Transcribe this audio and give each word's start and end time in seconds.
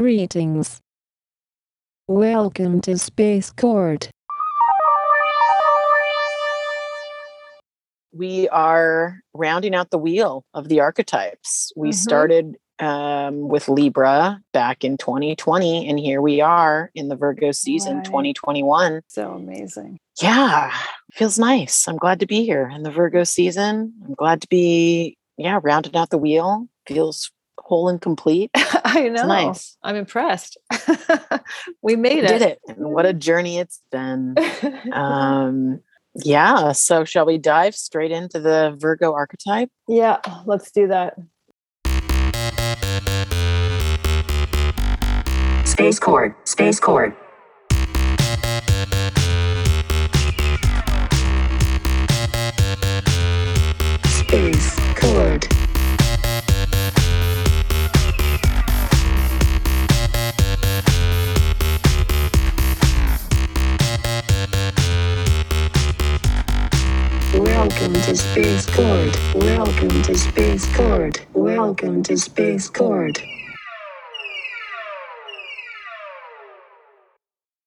Greetings. 0.00 0.82
Welcome 2.06 2.82
to 2.82 2.98
Space 2.98 3.50
Court. 3.50 4.10
we 8.18 8.48
are 8.48 9.20
rounding 9.34 9.74
out 9.74 9.90
the 9.90 9.98
wheel 9.98 10.42
of 10.54 10.68
the 10.68 10.80
archetypes. 10.80 11.70
We 11.76 11.90
Mhm. 11.90 11.94
started 11.94 12.56
um, 12.78 13.48
with 13.48 13.68
Libra 13.70 14.40
back 14.52 14.84
in 14.84 14.96
2020, 14.98 15.86
and 15.88 15.98
here 15.98 16.20
we 16.22 16.40
are 16.42 16.90
in 16.94 17.08
the 17.08 17.16
Virgo 17.16 17.50
season 17.52 17.96
Right. 17.96 18.04
2021. 18.04 19.00
So 19.08 19.32
amazing. 19.32 19.98
Yeah, 20.22 20.72
feels 21.12 21.38
nice. 21.38 21.86
I'm 21.88 21.96
glad 21.96 22.20
to 22.20 22.26
be 22.26 22.44
here 22.44 22.68
in 22.74 22.82
the 22.84 22.90
Virgo 22.90 23.24
season. 23.24 23.94
I'm 24.06 24.14
glad 24.14 24.40
to 24.42 24.48
be, 24.48 25.16
yeah, 25.38 25.58
rounding 25.62 25.96
out 25.96 26.08
the 26.10 26.18
wheel. 26.18 26.68
Feels 26.86 27.30
whole 27.58 27.88
and 27.88 28.00
complete. 28.00 28.50
I 28.54 29.08
know. 29.08 29.26
nice. 29.26 29.76
I'm 29.82 29.96
impressed. 29.96 30.56
we 31.82 31.96
made 31.96 32.16
We 32.16 32.20
it. 32.24 32.28
did 32.28 32.42
it. 32.42 32.60
And 32.68 32.90
what 32.92 33.06
a 33.06 33.12
journey 33.12 33.58
it's 33.58 33.80
been. 33.90 34.34
Um, 34.92 35.80
yeah, 36.24 36.72
so 36.72 37.04
shall 37.04 37.26
we 37.26 37.36
dive 37.38 37.74
straight 37.74 38.10
into 38.10 38.38
the 38.40 38.74
Virgo 38.78 39.12
archetype? 39.12 39.70
yeah, 39.88 40.18
let's 40.46 40.70
do 40.70 40.86
that. 40.88 41.14
Space 45.66 45.98
Court, 45.98 46.34
Space 46.48 46.80
Court. 46.80 47.14
Welcome 69.76 70.02
to 70.04 70.16
Space 70.16 70.74
Court. 70.74 71.26
Welcome 71.34 72.02
to 72.04 72.16
Space 72.16 72.70
Court. 72.70 73.22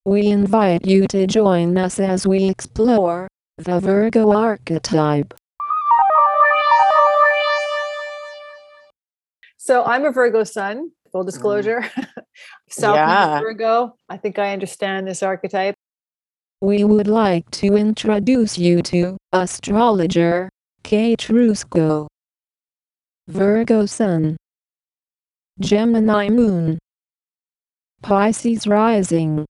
We 0.05 0.25
invite 0.25 0.87
you 0.87 1.05
to 1.09 1.27
join 1.27 1.77
us 1.77 1.99
as 1.99 2.25
we 2.25 2.49
explore 2.49 3.27
the 3.59 3.79
Virgo 3.79 4.35
archetype. 4.35 5.35
So 9.57 9.83
I'm 9.83 10.03
a 10.03 10.11
Virgo 10.11 10.43
sun, 10.43 10.89
full 11.11 11.21
mm. 11.21 11.27
disclosure. 11.27 11.83
South 12.71 12.95
Yeah. 12.95 13.39
Virgo. 13.39 13.93
I 14.09 14.17
think 14.17 14.39
I 14.39 14.51
understand 14.51 15.07
this 15.07 15.21
archetype. 15.21 15.75
We 16.59 16.83
would 16.83 17.07
like 17.07 17.51
to 17.51 17.75
introduce 17.75 18.57
you 18.57 18.81
to 18.81 19.17
astrologer 19.31 20.49
Kate 20.83 21.27
Rusco. 21.29 22.07
Virgo 23.27 23.85
Sun, 23.85 24.37
Gemini 25.59 26.29
Moon, 26.29 26.79
Pisces 28.01 28.65
Rising. 28.65 29.45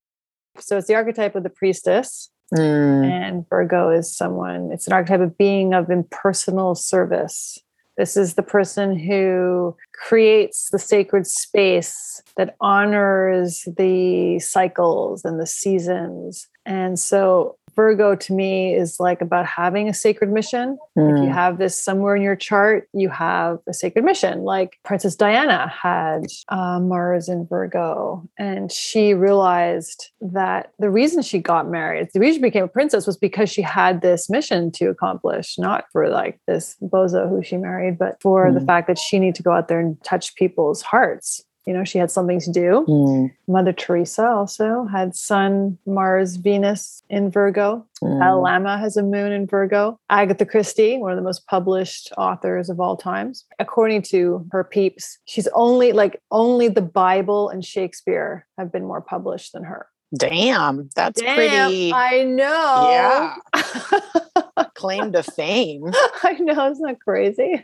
So 0.58 0.78
it's 0.78 0.88
the 0.88 0.96
archetype 0.96 1.36
of 1.36 1.44
the 1.44 1.50
priestess. 1.50 2.30
Mm, 2.54 3.10
And 3.10 3.50
Virgo 3.50 3.90
is 3.90 4.14
someone, 4.14 4.72
it's 4.74 4.86
an 4.86 4.92
archetype 4.92 5.22
of 5.22 5.38
being 5.38 5.74
of 5.74 5.90
impersonal 5.90 6.76
service. 6.76 7.58
This 7.96 8.18
is 8.18 8.34
the 8.34 8.44
person 8.44 9.00
who 9.00 9.78
creates 9.94 10.70
the 10.72 10.80
sacred 10.80 11.26
space 11.26 12.22
that 12.36 12.56
honors 12.60 13.66
the 13.78 14.40
cycles 14.40 15.24
and 15.24 15.40
the 15.40 15.48
seasons. 15.48 16.50
And 16.66 17.00
so 17.00 17.58
Virgo 17.80 18.14
to 18.14 18.34
me 18.34 18.76
is 18.76 19.00
like 19.00 19.22
about 19.22 19.46
having 19.46 19.88
a 19.88 19.94
sacred 19.94 20.30
mission. 20.30 20.78
If 20.98 21.02
you 21.24 21.30
mm, 21.30 21.34
have 21.34 21.58
this 21.60 21.82
somewhere 21.82 22.14
in 22.14 22.22
your 22.22 22.36
chart, 22.36 22.90
you 22.94 23.08
have 23.08 23.60
a 23.70 23.74
sacred 23.74 24.04
mission. 24.04 24.42
Like 24.42 24.76
Princess 24.84 25.16
Diana 25.16 25.70
had 25.70 26.24
uh, 26.50 26.82
Mars 26.82 27.30
in 27.30 27.48
Virgo, 27.48 28.28
and 28.38 28.70
she 28.70 29.14
realized 29.14 30.12
that 30.20 30.72
the 30.78 30.90
reason 30.90 31.22
she 31.22 31.40
got 31.40 31.70
married, 31.70 32.10
the 32.14 32.20
reason 32.20 32.40
she 32.42 32.50
became 32.50 32.66
a 32.66 32.68
princess, 32.68 33.08
was 33.08 33.16
because 33.16 33.50
she 33.50 33.62
had 33.62 34.02
this 34.02 34.30
mission 34.30 34.74
to 34.74 34.88
accomplish, 34.90 35.58
not 35.58 35.86
for 35.94 36.10
like 36.10 36.38
this 36.48 36.76
bozo 36.82 37.30
who 37.30 37.42
she 37.42 37.56
married, 37.56 37.98
but 37.98 38.22
for 38.22 38.52
the 38.52 38.60
Mm. 38.60 38.66
fact 38.66 38.88
that 38.88 38.98
she 38.98 39.20
needed 39.20 39.36
to 39.36 39.44
go 39.44 39.52
out 39.54 39.70
there 39.70 39.80
and 39.80 39.96
touch 40.04 40.36
people's 40.36 40.82
hearts. 40.82 41.46
You 41.70 41.76
know, 41.76 41.84
she 41.84 42.00
had 42.00 42.10
something 42.10 42.40
to 42.40 42.52
do. 42.52 42.84
mm, 42.90 43.32
Mother 43.48 43.74
Teresa 43.74 44.26
also 44.26 44.86
had 44.86 45.16
Sun, 45.16 45.78
Mars, 45.86 46.38
Venus 46.38 47.04
in 47.12 47.30
Virgo. 47.30 47.86
mm. 48.02 48.20
Dalai 48.20 48.42
Lama 48.42 48.80
has 48.80 48.98
a 48.98 49.04
moon 49.04 49.32
in 49.32 49.46
Virgo. 49.46 50.00
Agatha 50.10 50.48
Christie, 50.48 50.98
one 50.98 51.12
of 51.12 51.16
the 51.16 51.22
most 51.22 51.46
published 51.46 52.12
authors 52.18 52.72
of 52.72 52.80
all 52.80 52.98
times. 52.98 53.46
According 53.60 54.02
to 54.14 54.48
her 54.52 54.64
peeps, 54.64 55.20
she's 55.26 55.48
only 55.54 55.92
like 55.92 56.20
only 56.32 56.70
the 56.70 56.82
Bible 56.82 57.50
and 57.50 57.64
Shakespeare 57.64 58.48
have 58.58 58.72
been 58.72 58.88
more 58.88 59.02
published 59.02 59.54
than 59.54 59.64
her. 59.66 59.86
Damn, 60.18 60.90
that's 60.96 61.22
Damn, 61.22 61.36
pretty 61.36 61.94
I 61.94 62.24
know. 62.24 63.36
Yeah. 63.54 64.64
Claim 64.74 65.12
to 65.12 65.22
fame. 65.22 65.84
I 66.24 66.34
know, 66.40 66.72
isn't 66.72 66.84
that 66.84 67.00
crazy? 67.00 67.64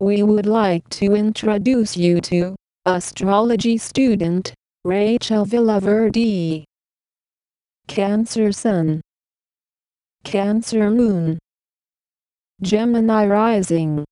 We 0.00 0.24
would 0.24 0.46
like 0.46 0.88
to 0.88 1.14
introduce 1.14 1.96
you 1.96 2.20
to 2.22 2.56
astrology 2.96 3.78
student 3.78 4.52
Rachel 4.84 5.46
Villaverde. 5.46 6.64
Cancer 7.86 8.52
Sun, 8.52 9.00
Cancer 10.24 10.90
Moon, 10.90 11.38
Gemini 12.62 13.26
Rising. 13.26 14.04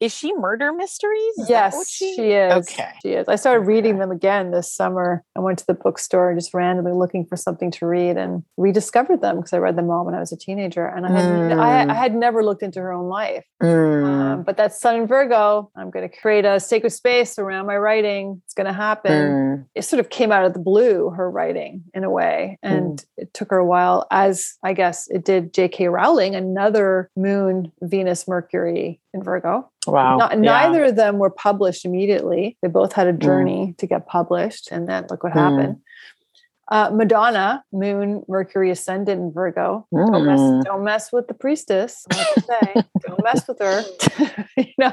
Is 0.00 0.12
she 0.14 0.34
murder 0.34 0.72
mysteries? 0.72 1.38
Is 1.38 1.48
Yes, 1.48 1.74
what 1.74 1.86
she, 1.86 2.32
is. 2.32 2.52
Okay. 2.68 2.90
She 3.02 3.10
is. 3.12 3.28
I 3.28 3.36
started 3.36 3.60
reading 3.66 3.98
them 3.98 4.10
again 4.10 4.50
this 4.50 4.70
summer. 4.72 5.22
I 5.36 5.40
went 5.40 5.58
to 5.60 5.66
the 5.66 5.74
bookstore 5.74 6.34
just 6.34 6.52
randomly 6.52 6.92
looking 6.92 7.24
for 7.24 7.36
something 7.36 7.70
to 7.72 7.86
read 7.86 8.16
and 8.16 8.42
rediscovered 8.56 9.20
them 9.22 9.36
because 9.36 9.52
I 9.52 9.58
read 9.58 9.76
them 9.76 9.90
all 9.90 10.04
when 10.04 10.14
I 10.14 10.20
was 10.20 10.32
a 10.32 10.36
teenager. 10.36 10.84
And 10.86 11.06
I 11.06 11.10
had, 11.12 11.24
I, 11.24 11.84
Mm. 11.84 11.90
I 11.90 11.94
had 11.94 12.14
never 12.14 12.42
looked 12.44 12.62
into 12.62 12.80
her 12.80 12.92
own 12.92 13.08
life. 13.08 13.44
Mm, 13.62 14.04
Um, 14.04 14.42
but 14.42 14.56
that's 14.56 14.80
Sun 14.80 14.96
in 14.96 15.06
Virgo. 15.06 15.70
I'm 15.76 15.90
going 15.90 16.08
to 16.08 16.14
create 16.16 16.44
a 16.44 16.58
sacred 16.60 16.90
space 16.90 17.38
around 17.38 17.66
my 17.66 17.76
writing. 17.76 18.42
It's 18.44 18.54
going 18.54 18.66
to 18.66 18.72
happen. 18.72 19.12
mm, 19.12 19.64
It 19.74 19.82
sort 19.82 20.00
of 20.00 20.10
came 20.10 20.32
out 20.32 20.44
of 20.44 20.52
the 20.54 20.58
blue, 20.60 21.10
her 21.10 21.30
writing 21.30 21.84
in 21.94 22.04
a 22.04 22.10
way. 22.10 22.58
And 22.62 23.02
it 23.16 23.32
took 23.32 23.50
her 23.50 23.58
a 23.58 23.64
while, 23.66 24.06
as 24.10 24.54
I 24.62 24.72
guess 24.72 25.08
it 25.08 25.24
did 25.24 25.54
J.K. 25.54 25.88
Rowling, 25.88 26.34
another 26.34 27.10
moon, 27.16 27.72
Venus, 27.80 28.26
Mercury 28.28 29.00
in 29.14 29.22
Virgo. 29.22 29.70
wow. 29.86 30.16
Not, 30.16 30.32
yeah. 30.32 30.38
Neither 30.38 30.84
of 30.86 30.96
them 30.96 31.18
were 31.18 31.30
published 31.30 31.84
immediately. 31.84 32.56
They 32.62 32.68
both 32.68 32.92
had 32.92 33.06
a 33.06 33.12
Mm. 33.12 33.18
journey 33.18 33.74
to 33.78 33.86
get 33.86 34.06
published, 34.06 34.70
and 34.72 34.88
then 34.88 35.06
look 35.08 35.22
what 35.22 35.32
Mm. 35.32 35.36
happened. 35.40 35.76
Uh, 36.72 36.88
Madonna, 36.94 37.62
Moon, 37.74 38.22
Mercury 38.26 38.70
ascendant 38.70 39.20
in 39.20 39.30
Virgo. 39.32 39.86
Don't 39.94 40.24
mess, 40.24 40.40
Mm. 40.40 40.64
don't 40.64 40.82
mess 40.82 41.12
with 41.12 41.28
the 41.28 41.34
priestess. 41.34 42.06
I 42.10 42.16
like 42.16 42.34
to 42.34 42.40
say, 42.40 42.74
don't 43.06 43.22
mess 43.22 43.46
with 43.46 43.58
her. 43.58 43.82
you 44.56 44.72
know, 44.78 44.92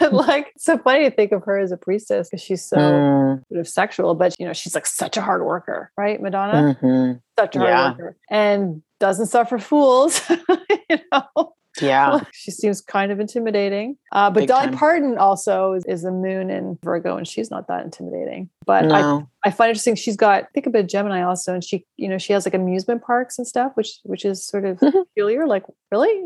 and 0.00 0.12
like 0.26 0.50
it's 0.56 0.64
so 0.64 0.78
funny 0.78 1.04
to 1.08 1.12
think 1.14 1.30
of 1.30 1.44
her 1.44 1.58
as 1.58 1.70
a 1.70 1.76
priestess 1.76 2.28
because 2.28 2.42
she's 2.42 2.64
so 2.64 2.76
Mm, 2.76 3.42
sort 3.48 3.60
of 3.60 3.68
sexual, 3.68 4.16
but 4.16 4.34
you 4.40 4.46
know, 4.46 4.52
she's 4.52 4.74
like 4.74 4.86
such 4.86 5.16
a 5.16 5.20
hard 5.22 5.44
worker, 5.44 5.92
right? 5.96 6.20
Madonna, 6.20 6.76
mhm. 6.82 7.20
such 7.38 7.54
a 7.54 7.58
hard 7.60 7.70
yeah. 7.70 7.90
worker, 7.92 8.16
and 8.28 8.82
doesn't 8.98 9.26
suffer 9.26 9.58
fools. 9.58 10.20
you 10.90 10.98
know, 11.12 11.54
Yeah. 11.82 12.20
she 12.32 12.50
seems 12.50 12.80
kind 12.80 13.12
of 13.12 13.20
intimidating. 13.20 13.96
Uh, 14.12 14.30
but 14.30 14.40
Big 14.40 14.48
Dolly 14.48 14.68
time. 14.68 14.78
Parton 14.78 15.18
also 15.18 15.72
is, 15.72 15.84
is 15.86 16.04
a 16.04 16.10
moon 16.10 16.50
in 16.50 16.78
Virgo, 16.82 17.16
and 17.16 17.26
she's 17.26 17.50
not 17.50 17.68
that 17.68 17.84
intimidating. 17.84 18.48
But 18.66 18.90
I, 18.92 19.00
No. 19.02 19.28
I 19.44 19.50
find 19.50 19.70
interesting. 19.70 19.96
She's 19.96 20.16
got 20.16 20.44
I 20.44 20.46
think 20.54 20.66
a 20.66 20.70
bit 20.70 20.82
of 20.84 20.88
Gemini 20.88 21.22
also, 21.22 21.52
and 21.52 21.64
she 21.64 21.84
you 21.96 22.08
know 22.08 22.18
she 22.18 22.32
has 22.32 22.46
like 22.46 22.54
amusement 22.54 23.02
parks 23.02 23.38
and 23.38 23.46
stuff, 23.46 23.72
which 23.74 23.98
which 24.04 24.24
is 24.24 24.44
sort 24.46 24.64
of 24.64 24.78
Mhm. 24.78 25.04
peculiar. 25.06 25.46
Like 25.46 25.64
really, 25.90 26.22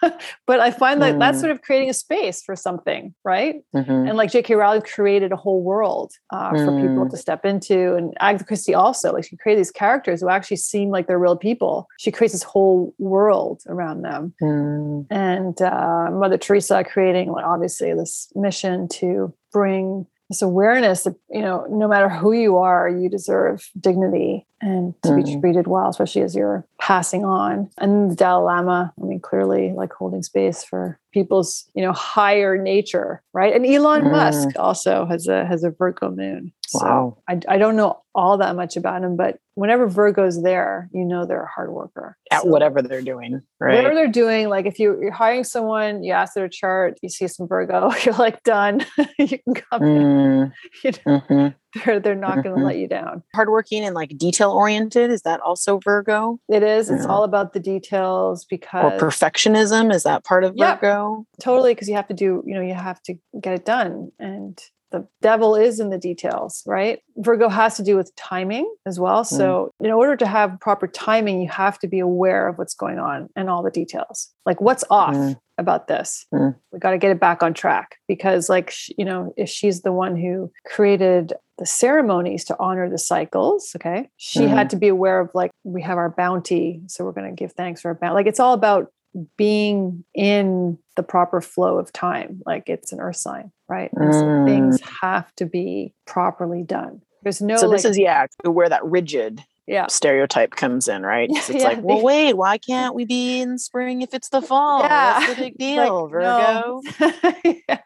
but 0.46 0.60
I 0.60 0.70
find 0.70 1.02
that 1.02 1.18
that's 1.18 1.38
Mm. 1.38 1.40
sort 1.40 1.52
of 1.52 1.62
creating 1.62 1.90
a 1.90 1.94
space 1.94 2.42
for 2.42 2.54
something, 2.56 3.14
right? 3.24 3.62
Mhm. 3.74 4.08
And 4.08 4.16
like 4.16 4.30
J.K. 4.30 4.54
Rowling 4.54 4.82
created 4.82 5.32
a 5.32 5.36
whole 5.36 5.62
world 5.62 6.12
uh, 6.32 6.50
for 6.64 6.72
people 6.80 7.04
Mm. 7.06 7.10
to 7.10 7.16
step 7.16 7.44
into, 7.44 7.96
and 7.96 8.14
Agatha 8.20 8.44
Christie 8.44 8.74
also 8.74 9.12
like 9.12 9.24
she 9.24 9.36
created 9.36 9.58
these 9.60 9.70
characters 9.72 10.20
who 10.20 10.28
actually 10.28 10.58
seem 10.58 10.90
like 10.90 11.06
they're 11.08 11.18
real 11.18 11.36
people. 11.36 11.88
She 11.98 12.10
creates 12.12 12.32
this 12.34 12.42
whole 12.44 12.94
world 12.98 13.62
around 13.66 14.02
them 14.02 14.34
Mm, 14.42 15.06
and 15.10 15.60
uh, 15.60 16.08
Mother 16.12 16.38
Teresa 16.38 16.84
creating 16.84 17.32
like, 17.32 17.44
obviously 17.44 17.92
this 17.94 18.30
mission 18.36 18.86
to 18.88 19.34
bring 19.52 20.06
this 20.30 20.40
awareness 20.40 21.02
that 21.02 21.16
you 21.28 21.42
know 21.42 21.66
no 21.68 21.86
matter 21.86 22.08
who 22.08 22.32
you 22.32 22.56
are, 22.56 22.88
you 22.88 23.10
deserve 23.10 23.68
dignity 23.78 24.46
and 24.60 24.94
to 25.02 25.14
be 25.16 25.22
Mhm. 25.22 25.40
treated 25.40 25.66
well, 25.66 25.88
especially 25.88 26.22
as 26.22 26.34
you're 26.34 26.64
passing 26.78 27.24
on. 27.24 27.70
And 27.78 28.10
the 28.10 28.14
Dalai 28.14 28.44
Lama, 28.44 28.92
I 29.00 29.04
mean, 29.04 29.20
clearly 29.20 29.72
like 29.72 29.92
holding 29.92 30.22
space 30.22 30.62
for 30.64 30.98
people's 31.12 31.68
you 31.74 31.82
know 31.82 31.92
higher 31.92 32.56
nature, 32.56 33.20
right? 33.32 33.54
And 33.54 33.66
Elon 33.66 34.04
Mm. 34.04 34.10
Musk 34.12 34.48
also 34.58 35.06
has 35.06 35.26
a 35.28 35.44
has 35.46 35.64
a 35.64 35.70
Virgo 35.70 36.10
moon. 36.10 36.52
So 36.68 36.78
Wow. 36.78 37.16
I, 37.28 37.40
I 37.48 37.58
don't 37.58 37.74
know 37.74 37.98
all 38.14 38.36
that 38.38 38.54
much 38.54 38.76
about 38.76 39.02
him, 39.02 39.16
but 39.16 39.38
whenever 39.54 39.88
Virgo's 39.88 40.40
there, 40.42 40.88
you 40.92 41.04
know 41.04 41.24
they're 41.26 41.42
a 41.42 41.48
hard 41.48 41.72
worker. 41.72 42.16
At 42.30 42.42
So 42.42 42.48
whatever 42.48 42.80
they're 42.80 43.02
doing, 43.02 43.42
Whatever 43.58 43.88
right? 43.88 43.94
they're 43.94 44.08
doing, 44.08 44.48
like 44.48 44.66
if 44.66 44.78
you, 44.78 45.00
you're 45.00 45.10
hiring 45.10 45.42
someone, 45.42 46.04
you 46.04 46.12
ask 46.12 46.34
their 46.34 46.48
chart, 46.48 46.96
you 47.02 47.08
see 47.08 47.26
some 47.26 47.48
Virgo, 47.48 47.90
you're 48.04 48.14
like 48.14 48.42
done. 48.44 48.84
you 49.18 49.26
can 49.38 49.54
come 49.54 49.82
in. 49.82 50.02
Mm, 50.06 50.52
You 50.84 50.92
know, 51.06 51.20
mhm. 51.28 51.54
they're 51.84 52.00
they're 52.00 52.14
not 52.14 52.36
going 52.36 52.44
to 52.44 52.50
mm-hmm. 52.50 52.64
let 52.64 52.78
you 52.78 52.88
down. 52.88 53.22
Hardworking 53.34 53.84
and 53.84 53.94
like 53.94 54.16
detail 54.16 54.50
oriented. 54.50 55.10
Is 55.10 55.22
that 55.22 55.40
also 55.40 55.78
Virgo? 55.78 56.38
It 56.48 56.62
is. 56.62 56.90
It's 56.90 57.04
Yeah. 57.04 57.10
all 57.10 57.24
about 57.24 57.52
the 57.52 57.60
details 57.60 58.44
Or 58.44 58.46
because 58.50 59.00
perfectionism? 59.00 59.92
Is 59.92 60.02
that 60.02 60.24
part 60.24 60.44
of. 60.44 60.56
Virgo? 60.58 61.26
totally 61.40 61.74
because 61.74 61.88
you 61.88 61.94
have 61.94 62.08
to 62.08 62.14
do 62.14 62.42
you 62.46 62.54
know 62.54 62.60
you 62.60 62.74
have 62.74 63.02
to 63.02 63.14
get 63.40 63.54
it 63.54 63.64
done 63.64 64.10
and 64.18 64.58
the 64.90 65.06
devil 65.22 65.54
is 65.54 65.78
in 65.80 65.90
the 65.90 65.98
details 65.98 66.62
right 66.66 67.00
virgo 67.18 67.48
has 67.48 67.76
to 67.76 67.82
do 67.82 67.96
with 67.96 68.14
timing 68.16 68.68
as 68.86 68.98
well 68.98 69.22
so 69.24 69.70
in 69.80 69.90
order 69.90 70.16
to 70.16 70.26
have 70.26 70.58
proper 70.60 70.86
timing 70.86 71.40
you 71.40 71.48
have 71.48 71.78
to 71.78 71.86
be 71.88 71.98
aware 72.00 72.48
of 72.48 72.58
what's 72.58 72.74
going 72.74 72.98
on 72.98 73.28
and 73.36 73.48
all 73.50 73.62
the 73.62 73.70
details 73.70 74.30
like 74.46 74.60
what's 74.60 74.84
off 74.90 75.14
Mm. 75.14 75.38
about 75.58 75.86
this 75.88 76.26
Mm. 76.32 76.54
we 76.72 76.78
got 76.78 76.90
to 76.92 76.98
get 76.98 77.10
it 77.10 77.20
back 77.20 77.42
on 77.42 77.54
track 77.54 77.96
because 78.08 78.48
like 78.48 78.72
you 78.98 79.04
know 79.04 79.32
if 79.36 79.48
she's 79.48 79.82
the 79.82 79.92
one 79.92 80.16
who 80.16 80.50
created 80.66 81.32
the 81.58 81.66
ceremonies 81.66 82.44
to 82.46 82.56
honor 82.58 82.88
the 82.88 82.98
cycles 82.98 83.72
okay 83.76 84.08
she 84.16 84.40
Mm. 84.40 84.48
had 84.48 84.70
to 84.70 84.76
be 84.76 84.88
aware 84.88 85.20
of 85.20 85.30
like 85.34 85.50
we 85.64 85.82
have 85.82 85.98
our 85.98 86.10
bounty 86.10 86.80
so 86.86 87.04
we're 87.04 87.12
going 87.12 87.28
to 87.28 87.34
give 87.36 87.52
thanks 87.52 87.80
for 87.82 87.88
our 87.88 87.94
bounty 87.94 88.14
like 88.14 88.26
it's 88.26 88.40
all 88.40 88.54
about 88.54 88.90
being 89.36 90.04
in 90.14 90.78
the 90.96 91.02
proper 91.02 91.40
flow 91.40 91.78
of 91.78 91.92
time 91.92 92.42
like 92.46 92.68
it's 92.68 92.92
an 92.92 93.00
earth 93.00 93.16
sign 93.16 93.50
right 93.68 93.90
and 93.94 94.14
so 94.14 94.44
things 94.46 94.80
mm. 94.80 94.88
have 95.02 95.34
to 95.34 95.46
be 95.46 95.92
properly 96.06 96.62
done 96.62 97.00
there's 97.22 97.40
no 97.42 97.56
so 97.56 97.68
this 97.68 97.84
like- 97.84 97.90
is 97.90 97.98
yeah, 97.98 98.26
where 98.44 98.68
that 98.68 98.84
rigid 98.84 99.42
yeah 99.66 99.86
stereotype 99.88 100.52
comes 100.52 100.88
in, 100.88 101.02
right? 101.02 101.28
'Cause 101.34 101.50
Yeah, 101.50 101.56
it's 101.56 101.64
like, 101.64 101.78
well, 101.82 102.02
wait, 102.02 102.32
why 102.34 102.58
can't 102.58 102.94
we 102.94 103.04
be 103.04 103.40
in 103.40 103.58
spring 103.58 104.02
if 104.02 104.14
it's 104.14 104.30
the 104.30 104.40
fall? 104.42 104.82
Yeah. 104.82 105.18
What's 105.18 105.34
the 105.34 105.34
big 105.42 105.52
Like, 105.52 105.58
deal, 105.58 106.08
Virgo? 106.08 106.80
no. 106.98 107.32
Yeah. 107.68 107.78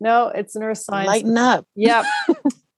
no 0.00 0.28
it's 0.28 0.56
an 0.56 0.62
earth 0.62 0.78
sign 0.78 1.06
Lighten 1.06 1.36
up. 1.36 1.66
Yep. 1.76 2.06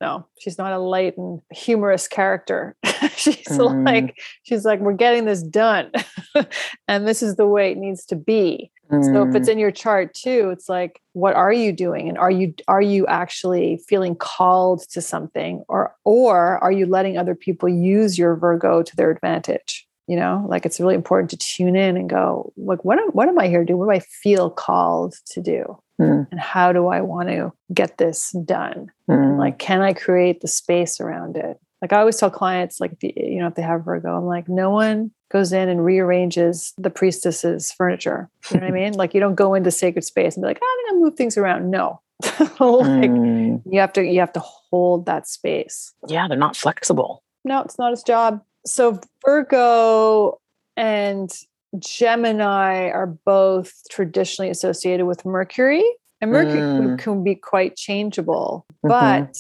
No, 0.01 0.27
she's 0.39 0.59
not 0.59 0.73
a 0.73 0.79
light 0.79 1.17
and 1.19 1.41
humorous 1.53 2.09
character. 2.09 2.77
she's 3.17 3.37
Mm. 3.49 3.85
like, 3.85 4.19
she's 4.45 4.65
like, 4.65 4.81
we're 4.81 4.93
getting 4.95 5.25
this 5.27 5.43
done. 5.43 5.91
and 6.89 7.07
this 7.07 7.23
is 7.23 7.37
the 7.37 7.47
way 7.47 7.73
it 7.73 7.79
needs 7.79 8.05
to 8.07 8.17
be. 8.17 8.71
So 9.03 9.23
if 9.23 9.35
it's 9.37 9.49
Mm, 9.49 9.53
in 9.53 9.59
your 9.59 9.71
chart 9.71 10.15
too, 10.15 10.51
it's 10.51 10.69
like, 10.69 11.01
what 11.13 11.35
are 11.37 11.53
you 11.53 11.73
doing? 11.73 12.09
And 12.09 12.19
are 12.19 12.31
you 12.31 12.55
are 12.67 12.83
you 12.83 13.07
actually 13.07 13.81
feeling 13.89 14.17
called 14.17 14.83
to 14.91 15.01
something? 15.01 15.63
Or 15.69 15.95
or 16.05 16.59
are 16.59 16.73
you 16.73 16.87
letting 16.87 17.17
other 17.17 17.35
people 17.37 17.69
use 17.69 18.19
your 18.19 18.35
Virgo 18.37 18.83
to 18.83 18.97
their 18.97 19.11
advantage? 19.11 19.87
You 20.11 20.17
know, 20.17 20.45
like 20.49 20.67
it's 20.67 20.81
really 20.81 20.97
important 20.97 21.31
to 21.31 21.37
tune 21.37 21.77
in 21.77 21.97
and 21.97 22.11
go, 22.11 22.53
like, 22.57 22.85
what 22.85 22.99
am 22.99 23.11
what 23.11 23.29
am 23.29 23.39
I 23.39 23.47
here 23.47 23.61
to 23.61 23.67
do? 23.67 23.77
What 23.77 23.87
do 23.87 23.93
I 23.93 24.01
feel 24.01 24.51
called 24.51 25.15
to 25.33 25.41
do? 25.41 25.79
Mm. 26.01 26.27
And 26.31 26.41
how 26.41 26.73
do 26.73 26.89
I 26.89 27.01
want 27.01 27.29
to 27.29 27.53
get 27.73 27.99
this 27.99 28.35
done? 28.45 28.91
mm, 29.11 29.39
like 29.39 29.59
can 29.59 29.83
i 29.83 29.93
create 29.93 30.41
the 30.41 30.49
space 30.49 31.01
around 31.01 31.37
it 31.37 31.59
like 31.83 31.93
i 31.93 31.99
always 31.99 32.17
tell 32.17 32.31
clients 32.31 32.81
like 32.81 32.93
if 32.93 33.03
you, 33.03 33.13
you 33.17 33.39
know 33.39 33.47
if 33.47 33.55
they 33.55 33.63
have 33.63 33.85
virgo 33.85 34.17
i'm 34.17 34.25
like 34.25 34.49
no 34.49 34.71
one 34.71 35.11
goes 35.31 35.53
in 35.53 35.69
and 35.69 35.85
rearranges 35.85 36.73
the 36.79 36.91
priestess's 36.91 37.73
furniture 37.73 38.29
you 38.51 38.59
know 38.59 38.67
what 38.67 38.71
i 38.71 38.75
mean 38.81 38.93
like 38.95 39.15
you 39.15 39.21
don't 39.21 39.35
go 39.35 39.55
into 39.55 39.71
sacred 39.71 40.05
space 40.05 40.37
and 40.37 40.43
be 40.43 40.49
like 40.49 40.61
i'm 40.63 40.95
gonna 40.95 41.05
move 41.05 41.15
things 41.15 41.37
around 41.37 41.71
no 41.71 42.01
like 42.23 43.11
mm. 43.11 43.63
you 43.67 43.81
have 43.81 43.93
to 43.93 44.05
you 44.05 44.21
have 44.21 44.33
to 44.33 44.41
hold 44.41 45.07
that 45.07 45.27
space 45.27 45.93
yeah, 46.07 46.29
they're 46.29 46.37
not 46.37 46.57
flexible. 46.57 47.23
no 47.45 47.63
it's 47.63 47.79
not 47.79 47.91
his 47.91 48.03
job 48.03 48.43
so 48.67 48.99
virgo 49.25 50.39
and 50.77 51.31
gemini 51.79 52.89
are 52.91 53.07
both 53.25 53.73
traditionally 53.91 54.51
associated 54.51 55.07
with 55.07 55.25
mercury 55.25 55.85
and 56.21 56.31
mercury 56.31 56.59
can- 56.59 56.97
Mm. 56.97 56.99
can 56.99 57.25
be 57.25 57.35
quite 57.35 57.77
changeable 57.77 58.67
Mhm. 58.85 58.89
but 58.89 59.37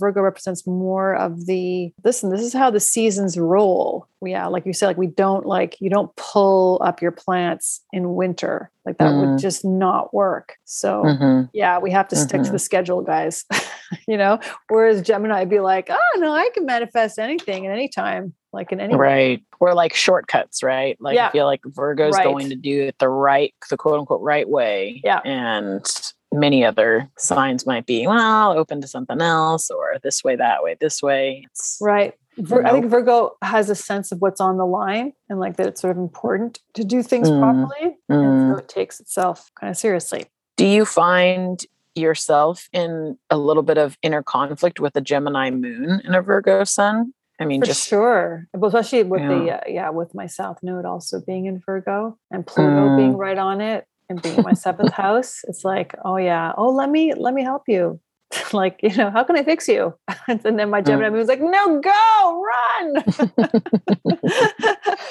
virgo 0.00 0.22
represents 0.22 0.66
more 0.66 1.14
of 1.14 1.46
the 1.46 1.92
listen 2.04 2.30
this 2.30 2.40
is 2.40 2.52
how 2.52 2.70
the 2.70 2.80
seasons 2.80 3.36
roll 3.38 4.06
yeah 4.24 4.46
like 4.46 4.64
you 4.64 4.72
said 4.72 4.86
like 4.86 4.96
we 4.96 5.06
don't 5.06 5.44
like 5.44 5.76
you 5.80 5.90
don't 5.90 6.14
pull 6.16 6.80
up 6.82 7.02
your 7.02 7.10
plants 7.12 7.82
in 7.92 8.14
winter 8.14 8.70
like 8.86 8.96
that 8.98 9.12
would 9.14 9.28
Mm. 9.30 9.38
just 9.38 9.64
not 9.64 10.14
work 10.14 10.56
so 10.64 11.02
Mhm. 11.04 11.50
yeah 11.52 11.78
we 11.78 11.90
have 11.90 12.08
to 12.08 12.16
stick 12.16 12.42
to 12.42 12.48
Mhm. 12.48 12.52
the 12.52 12.58
schedule 12.58 13.02
guys 13.02 13.44
you 14.08 14.16
know 14.16 14.38
whereas 14.70 15.02
gemini 15.02 15.44
be 15.44 15.60
like 15.60 15.88
oh 15.90 16.18
no 16.18 16.32
i 16.32 16.48
can 16.54 16.64
manifest 16.64 17.18
anything 17.18 17.66
at 17.66 17.72
any 17.72 17.88
time 17.88 18.32
like 18.52 18.72
in 18.72 18.80
any 18.80 18.94
Right. 18.94 19.42
Or 19.60 19.74
like 19.74 19.94
shortcuts, 19.94 20.62
right? 20.62 20.96
Like 21.00 21.14
Yeah. 21.16 21.28
I 21.28 21.32
feel 21.32 21.46
like 21.46 21.60
Virgo's 21.64 22.14
Right. 22.16 22.24
going 22.24 22.48
to 22.50 22.56
do 22.56 22.82
it 22.82 22.96
the 22.98 23.08
right, 23.08 23.54
the 23.70 23.76
quote 23.76 23.98
unquote 23.98 24.20
right 24.22 24.48
way. 24.48 25.00
Yeah. 25.04 25.20
And 25.24 25.84
many 26.32 26.64
other 26.64 27.08
signs 27.18 27.66
might 27.66 27.86
be, 27.86 28.06
well, 28.06 28.52
open 28.58 28.80
to 28.80 28.88
something 28.88 29.20
else 29.20 29.70
or 29.70 29.96
this 30.02 30.24
way, 30.24 30.34
that 30.36 30.62
way, 30.62 30.76
this 30.80 31.02
way. 31.02 31.46
It's, 31.50 31.78
right 31.80 32.14
Vir- 32.38 32.64
i 32.64 32.70
think 32.70 32.86
virgo 32.86 33.36
has 33.42 33.68
a 33.68 33.74
sense 33.74 34.10
of 34.10 34.22
what's 34.22 34.40
on 34.40 34.56
the 34.56 34.64
line 34.64 35.12
and 35.28 35.38
like 35.38 35.58
that 35.58 35.66
it's 35.66 35.82
sort 35.82 35.90
of 35.90 35.98
important 35.98 36.60
to 36.72 36.82
do 36.82 37.02
things 37.02 37.28
Mm. 37.30 37.38
properly 37.40 37.98
and 38.08 38.18
Mm. 38.24 38.52
so 38.54 38.58
it 38.58 38.68
takes 38.68 39.00
itself 39.00 39.50
kind 39.60 39.70
of 39.70 39.76
seriously 39.76 40.24
Do 40.56 40.64
you 40.66 40.86
find 40.86 41.62
yourself 41.94 42.68
in 42.72 43.18
a 43.28 43.36
little 43.36 43.62
bit 43.62 43.76
of 43.76 43.98
inner 44.02 44.22
conflict 44.22 44.80
with 44.80 44.96
a 44.96 45.02
Gemini 45.02 45.50
moon 45.50 46.00
and 46.04 46.16
a 46.16 46.22
Virgo 46.22 46.64
sun? 46.64 47.12
I 47.42 47.44
mean, 47.44 47.60
For 47.60 47.66
just 47.66 47.88
sure, 47.88 48.46
especially 48.54 49.02
with 49.02 49.20
the 49.22 49.26
Yeah. 49.46 49.56
uh, 49.56 49.60
yeah 49.68 49.90
with 49.90 50.14
my 50.14 50.26
South 50.26 50.58
Node 50.62 50.84
also 50.84 51.20
being 51.26 51.46
in 51.46 51.58
Virgo 51.58 52.16
and 52.30 52.46
Pluto 52.46 52.94
being 52.96 53.14
Mm. 53.14 53.18
right 53.18 53.38
on 53.38 53.60
it 53.60 53.86
and 54.08 54.22
being 54.22 54.42
my 54.42 54.52
seventh 54.54 54.92
house. 55.04 55.44
It's 55.48 55.64
like, 55.64 55.94
oh 56.04 56.16
yeah, 56.16 56.52
oh 56.56 56.70
let 56.70 56.88
me 56.90 57.12
let 57.14 57.34
me 57.34 57.42
help 57.42 57.64
you. 57.68 58.00
like 58.52 58.78
you 58.82 58.94
know, 58.96 59.10
how 59.10 59.24
can 59.24 59.36
I 59.36 59.42
fix 59.42 59.68
you? 59.68 59.94
and 60.28 60.40
then 60.58 60.70
my 60.70 60.80
Gemini 60.80 61.08
Mm. 61.08 61.12
moon's 61.12 61.28
like, 61.28 61.40
no, 61.40 61.80
go 61.80 62.42
run, 62.52 63.04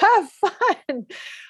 have 0.00 0.30
fun. 0.30 1.06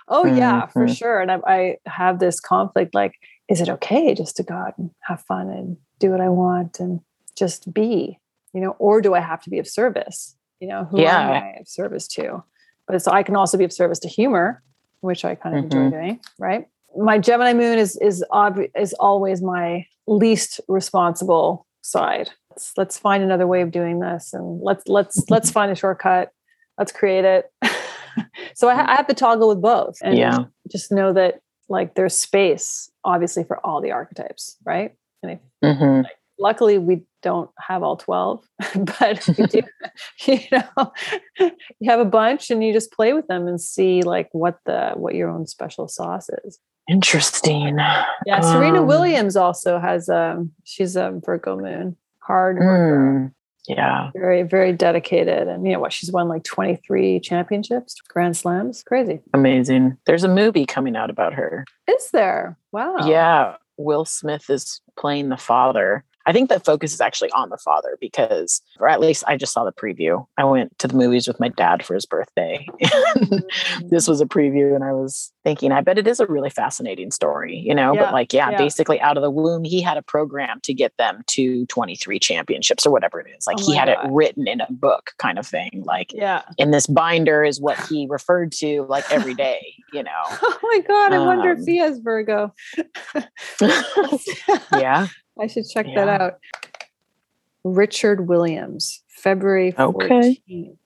Oh 0.09 0.27
yeah, 0.27 0.67
for 0.67 0.87
Mhm. 0.87 0.97
sure. 0.97 1.21
And 1.21 1.31
I, 1.31 1.39
I 1.47 1.77
have 1.87 2.19
this 2.19 2.41
conflict. 2.41 2.95
Like, 2.95 3.15
is 3.49 3.61
it 3.61 3.69
okay 3.69 4.15
just 4.15 4.37
to 4.37 4.43
go 4.43 4.55
out 4.55 4.77
and 4.79 4.91
have 5.03 5.21
fun 5.23 5.49
and 5.49 5.77
do 5.99 6.11
what 6.11 6.21
I 6.21 6.29
want 6.29 6.81
and 6.81 7.01
just 7.37 7.73
be? 7.73 8.19
You 8.53 8.61
know, 8.61 8.77
or 8.79 9.01
do 9.01 9.15
I 9.15 9.21
have 9.21 9.41
to 9.45 9.51
be 9.51 9.59
of 9.59 9.67
service? 9.67 10.37
You 10.63 10.69
know, 10.69 10.85
who 10.85 11.01
Yeah. 11.01 11.19
am 11.21 11.43
I 11.43 11.49
of 11.59 11.67
service 11.67 12.07
to? 12.15 12.45
But 12.87 13.03
so 13.03 13.11
I 13.11 13.25
can 13.25 13.35
also 13.35 13.59
be 13.59 13.65
of 13.65 13.73
service 13.73 13.99
to 13.99 14.09
humor, 14.09 14.63
which 15.01 15.25
I 15.25 15.35
kind 15.35 15.57
of 15.59 15.65
enjoy 15.65 15.79
Mhm. 15.87 15.91
doing. 15.91 16.21
Right. 16.39 16.69
My 16.97 17.19
Gemini 17.19 17.53
moon 17.53 17.79
is 17.79 17.97
is 17.97 18.25
obvi- 18.31 18.71
is 18.77 18.93
always 19.01 19.43
my 19.43 19.85
least 20.07 20.61
responsible 20.69 21.67
side. 21.81 22.31
Let's, 22.51 22.73
let's 22.79 22.97
find 22.97 23.25
another 23.25 23.49
way 23.49 23.61
of 23.63 23.73
doing 23.73 23.99
this, 23.99 24.33
and 24.33 24.61
let's 24.63 24.87
let's 24.87 25.17
let's 25.31 25.51
find 25.51 25.73
a 25.73 25.75
shortcut. 25.75 26.31
Let's 26.79 26.93
create 26.93 27.25
it. 27.25 27.51
so 28.55 28.69
I, 28.69 28.77
ha- 28.77 28.87
I 28.89 28.95
have 28.95 29.09
to 29.09 29.15
toggle 29.15 29.49
with 29.49 29.61
both, 29.61 29.97
and 30.01 30.17
Yeah. 30.17 30.45
just 30.71 30.93
know 30.93 31.13
that 31.13 31.41
like 31.69 31.95
there's 31.97 32.15
space, 32.17 32.89
obviously, 33.03 33.43
for 33.43 33.59
all 33.67 33.81
the 33.81 33.91
archetypes, 33.91 34.59
right? 34.65 34.95
And 35.25 35.33
if 35.33 35.39
Mhm. 35.65 36.05
Luckily 36.43 36.77
we 36.79 37.03
don't 37.23 37.51
have 37.59 37.83
all 37.83 37.97
12 37.97 38.45
but 38.99 39.29
we 39.39 39.47
do 39.47 39.61
you 40.27 40.41
know 40.53 40.93
you 41.81 41.91
have 41.91 42.01
a 42.01 42.05
bunch 42.05 42.51
and 42.51 42.63
you 42.65 42.73
just 42.73 42.93
play 42.93 43.13
with 43.13 43.27
them 43.29 43.47
and 43.47 43.61
see 43.61 44.03
like 44.03 44.29
what 44.33 44.59
the 44.67 44.91
what 44.97 45.15
your 45.15 45.31
own 45.31 45.47
special 45.47 45.87
sauce 45.89 46.29
is 46.45 46.59
interesting. 46.89 47.77
yeah 48.27 48.41
serena 48.41 48.81
Um, 48.81 48.87
williams 48.87 49.37
also 49.37 49.79
has 49.79 50.09
um 50.09 50.51
she's 50.65 50.97
a 50.97 51.13
virgo 51.25 51.57
moon 51.57 51.97
hard 52.19 52.57
worker, 52.59 53.31
Mm, 53.31 53.33
yeah. 53.69 54.11
very 54.15 54.43
very 54.43 54.73
dedicated 54.73 55.47
and 55.49 55.65
you 55.67 55.73
know 55.73 55.81
what 55.81 55.93
she's 55.93 56.11
won 56.11 56.29
like 56.29 56.43
23 56.45 57.21
championships 57.21 58.01
grand 58.09 58.37
slams 58.37 58.83
crazy 58.83 59.21
Amazing. 59.33 59.97
There's 60.07 60.25
a 60.25 60.29
movie 60.29 60.67
coming 60.67 60.97
out 60.97 61.11
about 61.11 61.35
her. 61.35 61.65
is 61.89 62.11
there 62.11 62.59
wow 62.73 62.97
Yeah. 63.07 63.57
Will 63.79 64.05
Smith 64.05 64.51
is 64.51 64.81
playing 64.99 65.29
the 65.31 65.37
father. 65.37 66.05
I 66.27 66.33
think 66.33 66.49
the 66.49 66.61
focus 66.61 66.93
is 66.95 67.01
actually 67.01 67.31
on 67.33 67.51
the 67.51 67.57
father 67.59 67.97
because, 68.01 68.61
or 68.81 68.89
at 68.89 69.01
least 69.01 69.25
I 69.27 69.37
just 69.37 69.53
saw 69.53 69.65
the 69.65 69.73
preview. 69.73 70.25
I 70.39 70.45
went 70.45 70.79
to 70.81 70.89
the 70.89 70.95
movies 70.97 71.27
with 71.27 71.41
my 71.41 71.49
dad 71.49 71.85
for 71.85 71.95
his 71.95 72.07
birthday. 72.07 72.67
Mm. 73.13 73.43
this 73.91 74.09
was 74.09 74.21
a 74.21 74.27
preview, 74.27 74.75
and 74.75 74.83
I 74.83 74.93
was 74.93 75.33
thinking, 75.45 75.71
I 75.71 75.81
bet 75.83 75.99
it 75.99 76.07
is 76.07 76.19
a 76.19 76.27
really 76.27 76.51
fascinating 76.51 77.11
story, 77.11 77.57
you 77.57 77.75
know? 77.75 77.93
Yeah, 77.93 78.05
But 78.05 78.13
like, 78.13 78.33
yeah, 78.33 78.51
yeah. 78.51 78.59
basically 78.59 79.01
out 79.01 79.17
of 79.17 79.23
the 79.23 79.31
womb, 79.31 79.65
he 79.65 79.83
had 79.83 79.97
a 79.97 80.03
program 80.03 80.61
to 80.63 80.73
get 80.75 80.97
them 80.97 81.23
to 81.29 81.67
23 81.67 82.19
championships 82.19 82.87
or 82.87 82.91
whatever 82.91 83.21
it 83.21 83.27
is. 83.37 83.47
Like, 83.47 83.57
Oh 83.61 83.67
he 83.67 83.77
had 83.77 83.89
it 83.89 83.99
written 84.11 84.49
in 84.49 84.61
a 84.61 84.67
book 84.71 85.13
kind 85.19 85.39
of 85.39 85.47
thing. 85.47 85.83
Like, 85.85 86.13
yeah 86.13 86.43
in 86.59 86.71
this 86.71 86.87
binder 86.87 87.45
is 87.45 87.61
what 87.61 87.79
he 87.89 88.07
referred 88.09 88.53
to 88.53 88.83
like 88.89 89.05
every 89.11 89.35
day, 89.35 89.75
you 89.93 90.03
know? 90.03 90.11
oh 90.31 90.59
my 90.63 90.81
god 90.87 91.13
i 91.13 91.19
wonder 91.19 91.53
if 91.53 91.59
Um, 91.59 91.67
he 91.67 91.77
has 91.79 91.99
virgo 91.99 92.53
yeah. 94.73 95.07
I 95.41 95.47
should 95.47 95.69
check 95.69 95.87
Yeah. 95.89 96.05
that 96.05 96.21
out. 96.21 96.39
Richard 97.65 98.29
Williams, 98.29 99.03
February 99.09 99.75
Okay. 99.79 100.09
14th, 100.49 100.77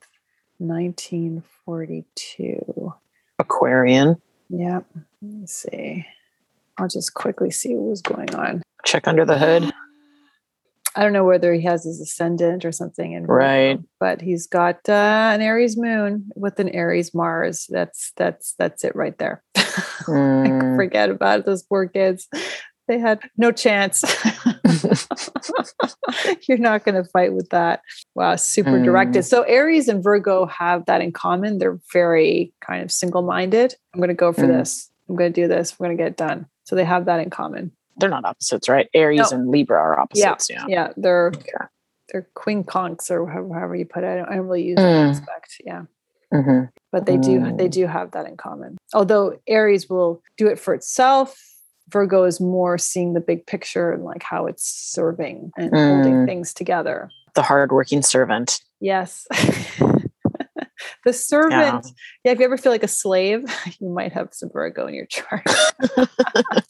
1942. 0.59 2.93
Aquarian. 3.39 4.21
Yep. 4.51 4.85
Let 4.95 5.05
me 5.33 5.47
see. 5.47 6.07
I'll 6.79 6.89
just 6.89 7.15
quickly 7.15 7.51
see 7.51 7.75
what 7.75 7.89
was 7.91 8.03
going 8.03 8.35
on. 8.35 8.63
Check 8.85 9.09
under 9.09 9.25
the 9.25 9.39
hood. 9.39 9.73
I 10.95 11.03
don't 11.03 11.13
know 11.13 11.25
whether 11.25 11.53
he 11.53 11.63
has 11.65 11.85
his 11.85 12.01
ascendant 12.01 12.65
or 12.65 12.73
something 12.73 13.13
in 13.13 13.27
Virgo, 13.27 13.35
Right. 13.45 13.79
but 14.01 14.23
he's 14.23 14.47
got 14.47 14.77
uh, 14.89 15.31
an 15.35 15.43
Aries 15.43 15.77
moon 15.77 16.31
with 16.37 16.59
an 16.59 16.71
Aries 16.71 17.13
Mars. 17.15 17.67
That's 17.69 18.13
that's 18.17 18.55
that's 18.59 18.85
it 18.85 18.95
right 18.97 19.17
there. 19.19 19.43
Mm. 20.07 20.77
Forget 20.77 21.11
about 21.11 21.41
it, 21.41 21.47
those 21.47 21.63
poor 21.65 21.89
kids. 21.89 22.29
They 22.87 22.99
had 22.99 23.19
no 23.37 23.51
chance. 23.51 24.05
You're 26.49 26.59
not 26.59 26.85
going 26.85 26.95
to 27.03 27.05
fight 27.11 27.33
with 27.33 27.49
that. 27.51 27.81
Wow, 28.15 28.37
super 28.37 28.83
directed. 28.83 29.25
So 29.25 29.43
Aries 29.43 29.89
and 29.89 30.03
Virgo 30.03 30.47
have 30.47 30.87
that 30.87 31.01
in 31.01 31.13
common. 31.13 31.59
They're 31.59 31.79
very 31.93 32.53
kind 32.61 32.83
of 32.83 32.91
single-minded. 32.93 33.75
I'm 33.95 34.01
going 34.01 34.09
to 34.09 34.15
go 34.15 34.33
for 34.33 34.43
Mm. 34.43 34.59
this. 34.59 34.91
I'm 35.09 35.17
going 35.17 35.33
to 35.33 35.41
do 35.43 35.49
this. 35.49 35.79
We're 35.79 35.87
going 35.87 35.97
to 35.97 36.03
get 36.03 36.11
it 36.13 36.17
done. 36.17 36.47
So 36.65 36.75
they 36.77 36.85
have 36.85 37.05
that 37.07 37.21
in 37.21 37.31
common. 37.31 37.73
They're 37.99 38.11
not 38.11 38.25
opposites, 38.25 38.69
right? 38.69 38.89
Aries 38.95 39.31
No. 39.33 39.39
and 39.39 39.49
Libra 39.51 39.79
are 39.79 39.99
opposites. 40.01 40.51
Yeah. 40.51 40.65
Yeah, 40.69 40.93
they're 40.97 41.29
Okay. 41.35 41.67
they're 42.13 42.29
quincunx 42.37 43.11
or 43.11 43.27
however, 43.29 43.75
you 43.75 43.85
put 43.87 44.05
it. 44.05 44.09
I 44.09 44.17
don't, 44.17 44.29
I 44.29 44.37
don't 44.37 44.47
really 44.47 44.65
use 44.65 44.77
that 44.77 44.83
Mm. 44.85 45.11
aspect. 45.11 45.61
Yeah. 45.65 45.83
hmm 46.33 46.65
But 46.93 47.07
they 47.07 47.17
do 47.17 47.39
they 47.57 47.69
Mm. 47.69 47.71
do 47.71 47.87
have 47.87 48.11
that 48.13 48.27
in 48.27 48.37
common. 48.37 48.77
Although 48.95 49.39
Aries 49.49 49.89
will 49.89 50.23
do 50.37 50.47
it 50.49 50.59
for 50.59 50.75
itself, 50.75 51.41
Virgo 51.91 52.25
is 52.25 52.41
more 52.41 52.79
seeing 52.79 53.13
the 53.15 53.21
big 53.21 53.47
picture 53.47 53.93
and 53.93 54.03
like 54.05 54.23
how 54.23 54.47
it's 54.47 54.65
serving 54.65 55.53
and 55.57 55.71
holding 55.75 56.15
Mm. 56.15 56.27
things 56.27 56.53
together. 56.53 57.09
The 57.35 57.43
hardworking 57.43 58.03
servant. 58.03 58.61
Yes. 58.81 59.27
the 61.05 61.13
servant. 61.13 61.87
Yeah. 62.25 62.33
if 62.33 62.39
you 62.41 62.45
ever 62.45 62.57
feel 62.57 62.73
like 62.73 62.83
a 62.83 62.89
slave, 62.89 63.45
you 63.81 63.89
might 63.89 64.13
have 64.13 64.31
some 64.33 64.51
Virgo 64.53 64.87
in 64.87 64.95
your 64.95 65.07
chart. 65.07 65.43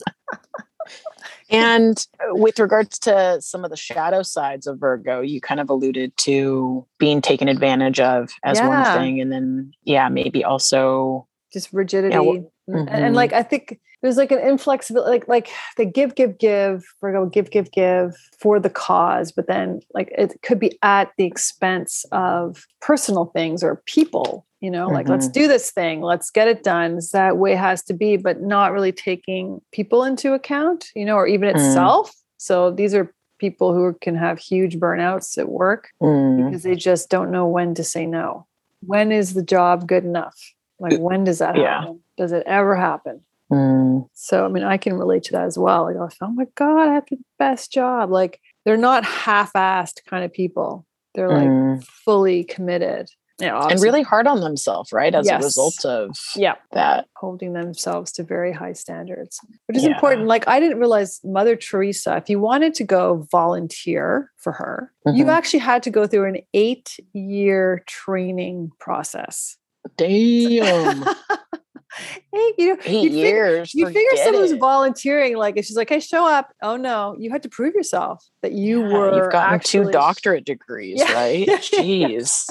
And 1.48 2.04
with 2.30 2.58
regards 2.58 2.98
to 3.00 3.40
some 3.40 3.64
of 3.64 3.70
the 3.70 3.76
shadow 3.76 4.22
sides 4.22 4.66
of 4.66 4.80
Virgo, 4.80 5.20
you 5.20 5.40
kind 5.40 5.60
of 5.60 5.70
alluded 5.70 6.16
to 6.18 6.84
being 6.98 7.20
taken 7.20 7.46
advantage 7.46 8.00
of 8.00 8.30
as 8.44 8.58
Yeah. 8.58 8.66
one 8.68 8.98
thing. 8.98 9.20
And 9.20 9.30
then, 9.30 9.72
yeah, 9.84 10.08
maybe 10.08 10.42
also, 10.42 11.28
Just 11.52 11.72
rigidity. 11.72 12.18
well, 12.18 12.30
And- 12.36 12.46
mhm. 12.68 12.88
and 12.90 13.14
like 13.14 13.32
I 13.32 13.42
think 13.42 13.80
there's 14.02 14.16
like 14.16 14.30
an 14.30 14.38
inflexibility, 14.38 15.10
like 15.10 15.28
like 15.28 15.48
they 15.76 15.86
give, 15.86 16.14
give, 16.14 16.38
give, 16.38 16.84
Virgo, 17.00 17.26
give, 17.26 17.50
give, 17.50 17.70
give 17.72 18.14
for 18.38 18.60
the 18.60 18.70
cause, 18.70 19.32
but 19.32 19.46
then 19.46 19.80
like 19.94 20.12
it 20.16 20.36
could 20.42 20.60
be 20.60 20.78
at 20.82 21.12
the 21.16 21.24
expense 21.24 22.04
of 22.12 22.66
personal 22.80 23.26
things 23.26 23.62
or 23.64 23.82
people. 23.86 24.46
You 24.60 24.70
know, 24.70 24.88
like 24.88 25.08
let's 25.08 25.28
do 25.28 25.46
this 25.48 25.70
thing, 25.70 26.00
let's 26.00 26.30
get 26.30 26.48
it 26.48 26.64
done. 26.64 26.96
It's 26.96 27.10
that 27.12 27.36
way 27.36 27.52
it 27.52 27.58
has 27.58 27.82
to 27.84 27.94
be, 27.94 28.16
but 28.16 28.40
not 28.40 28.72
really 28.72 28.90
taking 28.92 29.60
people 29.70 30.02
into 30.02 30.32
account. 30.32 30.90
You 30.94 31.04
know, 31.04 31.14
or 31.16 31.26
even 31.26 31.48
Mm. 31.48 31.56
itself. 31.56 32.12
So 32.38 32.70
these 32.70 32.94
are 32.94 33.12
people 33.38 33.74
who 33.74 33.94
can 34.00 34.14
have 34.16 34.38
huge 34.38 34.78
burnouts 34.78 35.36
at 35.38 35.48
work 35.48 35.90
mm, 36.00 36.44
because 36.44 36.62
they 36.62 36.74
just 36.74 37.10
don't 37.10 37.30
know 37.30 37.46
when 37.46 37.74
to 37.74 37.84
say 37.84 38.06
no. 38.06 38.46
When 38.80 39.12
is 39.12 39.34
the 39.34 39.42
job 39.42 39.86
good 39.86 40.04
enough? 40.04 40.36
Like 40.78 40.98
when 40.98 41.24
does 41.24 41.38
that 41.38 41.56
Yeah. 41.56 41.80
happen? 41.80 42.00
Does 42.16 42.32
it 42.32 42.42
ever 42.46 42.74
happen? 42.76 43.22
mm, 43.52 44.08
So 44.12 44.44
I 44.44 44.48
mean, 44.48 44.64
I 44.64 44.76
can 44.76 44.94
relate 44.94 45.22
to 45.24 45.32
that 45.32 45.44
as 45.44 45.56
well. 45.58 45.84
Like, 45.84 45.96
oh 46.20 46.28
my 46.30 46.46
god, 46.54 46.88
I 46.88 46.94
have 46.94 47.06
the 47.10 47.18
best 47.38 47.72
job. 47.72 48.10
Like 48.10 48.40
they're 48.64 48.76
not 48.76 49.04
half-assed 49.04 50.04
kind 50.06 50.24
of 50.24 50.32
people. 50.32 50.86
They're 51.14 51.28
like 51.30 51.48
mm. 51.48 51.84
fully 51.84 52.44
committed. 52.44 53.08
Yeah, 53.38 53.66
and 53.68 53.80
really 53.82 54.00
hard 54.02 54.26
on 54.26 54.40
themselves, 54.40 54.94
right? 54.94 55.14
As 55.14 55.26
Yes. 55.26 55.42
a 55.42 55.44
result 55.44 55.84
of 55.84 56.16
yeah, 56.36 56.54
that. 56.72 57.06
holding 57.16 57.52
themselves 57.52 58.10
to 58.12 58.22
very 58.22 58.50
high 58.50 58.72
standards, 58.72 59.38
which 59.66 59.76
is 59.76 59.84
Yeah. 59.84 59.90
important. 59.90 60.26
Like 60.26 60.48
I 60.48 60.58
didn't 60.58 60.78
realize 60.78 61.20
Mother 61.22 61.54
Teresa, 61.54 62.16
if 62.16 62.30
you 62.30 62.40
wanted 62.40 62.72
to 62.74 62.84
go 62.84 63.26
volunteer 63.30 64.32
for 64.38 64.52
her, 64.52 64.90
you 65.06 65.26
Mhm. 65.26 65.28
actually 65.28 65.60
had 65.60 65.82
to 65.82 65.90
go 65.90 66.06
through 66.06 66.24
an 66.24 66.38
eight-year 66.54 67.82
training 67.86 68.70
process. 68.80 69.58
Damn. 69.96 71.02
hey, 72.32 72.52
you 72.58 72.68
know, 72.74 72.80
Eight 72.84 73.02
figure- 73.08 73.08
years. 73.10 73.74
you 73.74 73.86
figure 73.86 74.16
someone's 74.24 74.52
it. 74.52 74.58
volunteering, 74.58 75.36
like, 75.36 75.56
if 75.56 75.64
she's 75.64 75.76
like, 75.76 75.88
"Hey, 75.88 76.00
show 76.00 76.26
up." 76.26 76.52
Oh 76.62 76.76
no, 76.76 77.16
you 77.18 77.30
had 77.30 77.42
to 77.44 77.48
prove 77.48 77.74
yourself 77.74 78.24
that 78.42 78.52
you 78.52 78.82
Yeah, 78.86 78.92
were. 78.92 79.22
You've 79.22 79.32
gotten 79.32 79.54
actually, 79.54 79.86
two 79.86 79.92
doctorate 79.92 80.44
degrees, 80.44 80.98
Yeah. 80.98 81.12
right? 81.12 81.46
Jeez. 81.48 82.48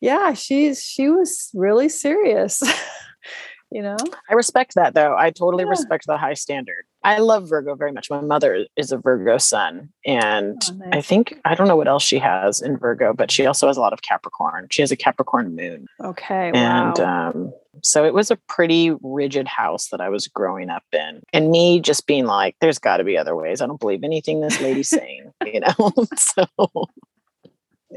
Yeah, 0.00 0.32
she's 0.32 0.82
she 0.82 1.08
was 1.10 1.50
really 1.54 1.88
serious. 1.90 2.62
you 3.70 3.82
know, 3.82 3.96
I 4.30 4.34
respect 4.34 4.74
that 4.76 4.94
though. 4.94 5.14
I 5.18 5.30
totally 5.30 5.64
Yeah. 5.64 5.70
respect 5.70 6.06
the 6.06 6.16
high 6.16 6.34
standard. 6.34 6.84
I 7.02 7.18
love 7.18 7.48
Virgo 7.48 7.74
very 7.74 7.92
much. 7.92 8.10
My 8.10 8.20
mother 8.20 8.66
is 8.76 8.92
a 8.92 8.98
Virgo 8.98 9.38
sun. 9.38 9.90
And 10.04 10.62
Oh, 10.70 10.80
I 10.92 11.00
think, 11.00 11.38
I 11.44 11.54
don't 11.54 11.68
know 11.68 11.76
what 11.76 11.88
else 11.88 12.02
she 12.02 12.18
has 12.18 12.60
in 12.60 12.76
Virgo, 12.76 13.14
but 13.14 13.30
she 13.30 13.46
also 13.46 13.66
has 13.68 13.76
a 13.76 13.80
lot 13.80 13.92
of 13.92 14.02
Capricorn. 14.02 14.66
She 14.70 14.82
has 14.82 14.92
a 14.92 14.96
Capricorn 14.96 15.56
moon. 15.56 15.86
okay, 16.04 16.50
And 16.54 16.98
wow. 16.98 17.30
um, 17.30 17.52
so 17.82 18.04
it 18.04 18.12
was 18.12 18.30
a 18.30 18.36
pretty 18.36 18.94
rigid 19.02 19.48
house 19.48 19.88
that 19.88 20.00
I 20.00 20.10
was 20.10 20.28
growing 20.28 20.68
up 20.68 20.84
in. 20.92 21.22
And 21.32 21.50
me 21.50 21.80
just 21.80 22.06
being 22.06 22.26
like, 22.26 22.56
there's 22.60 22.78
got 22.78 22.98
to 22.98 23.04
be 23.04 23.16
other 23.16 23.34
ways. 23.34 23.62
I 23.62 23.66
don't 23.66 23.80
believe 23.80 24.04
anything 24.04 24.40
this 24.40 24.60
lady's 24.60 24.90
saying, 24.90 25.32
you 25.46 25.60
know? 25.60 25.92
so 26.16 26.46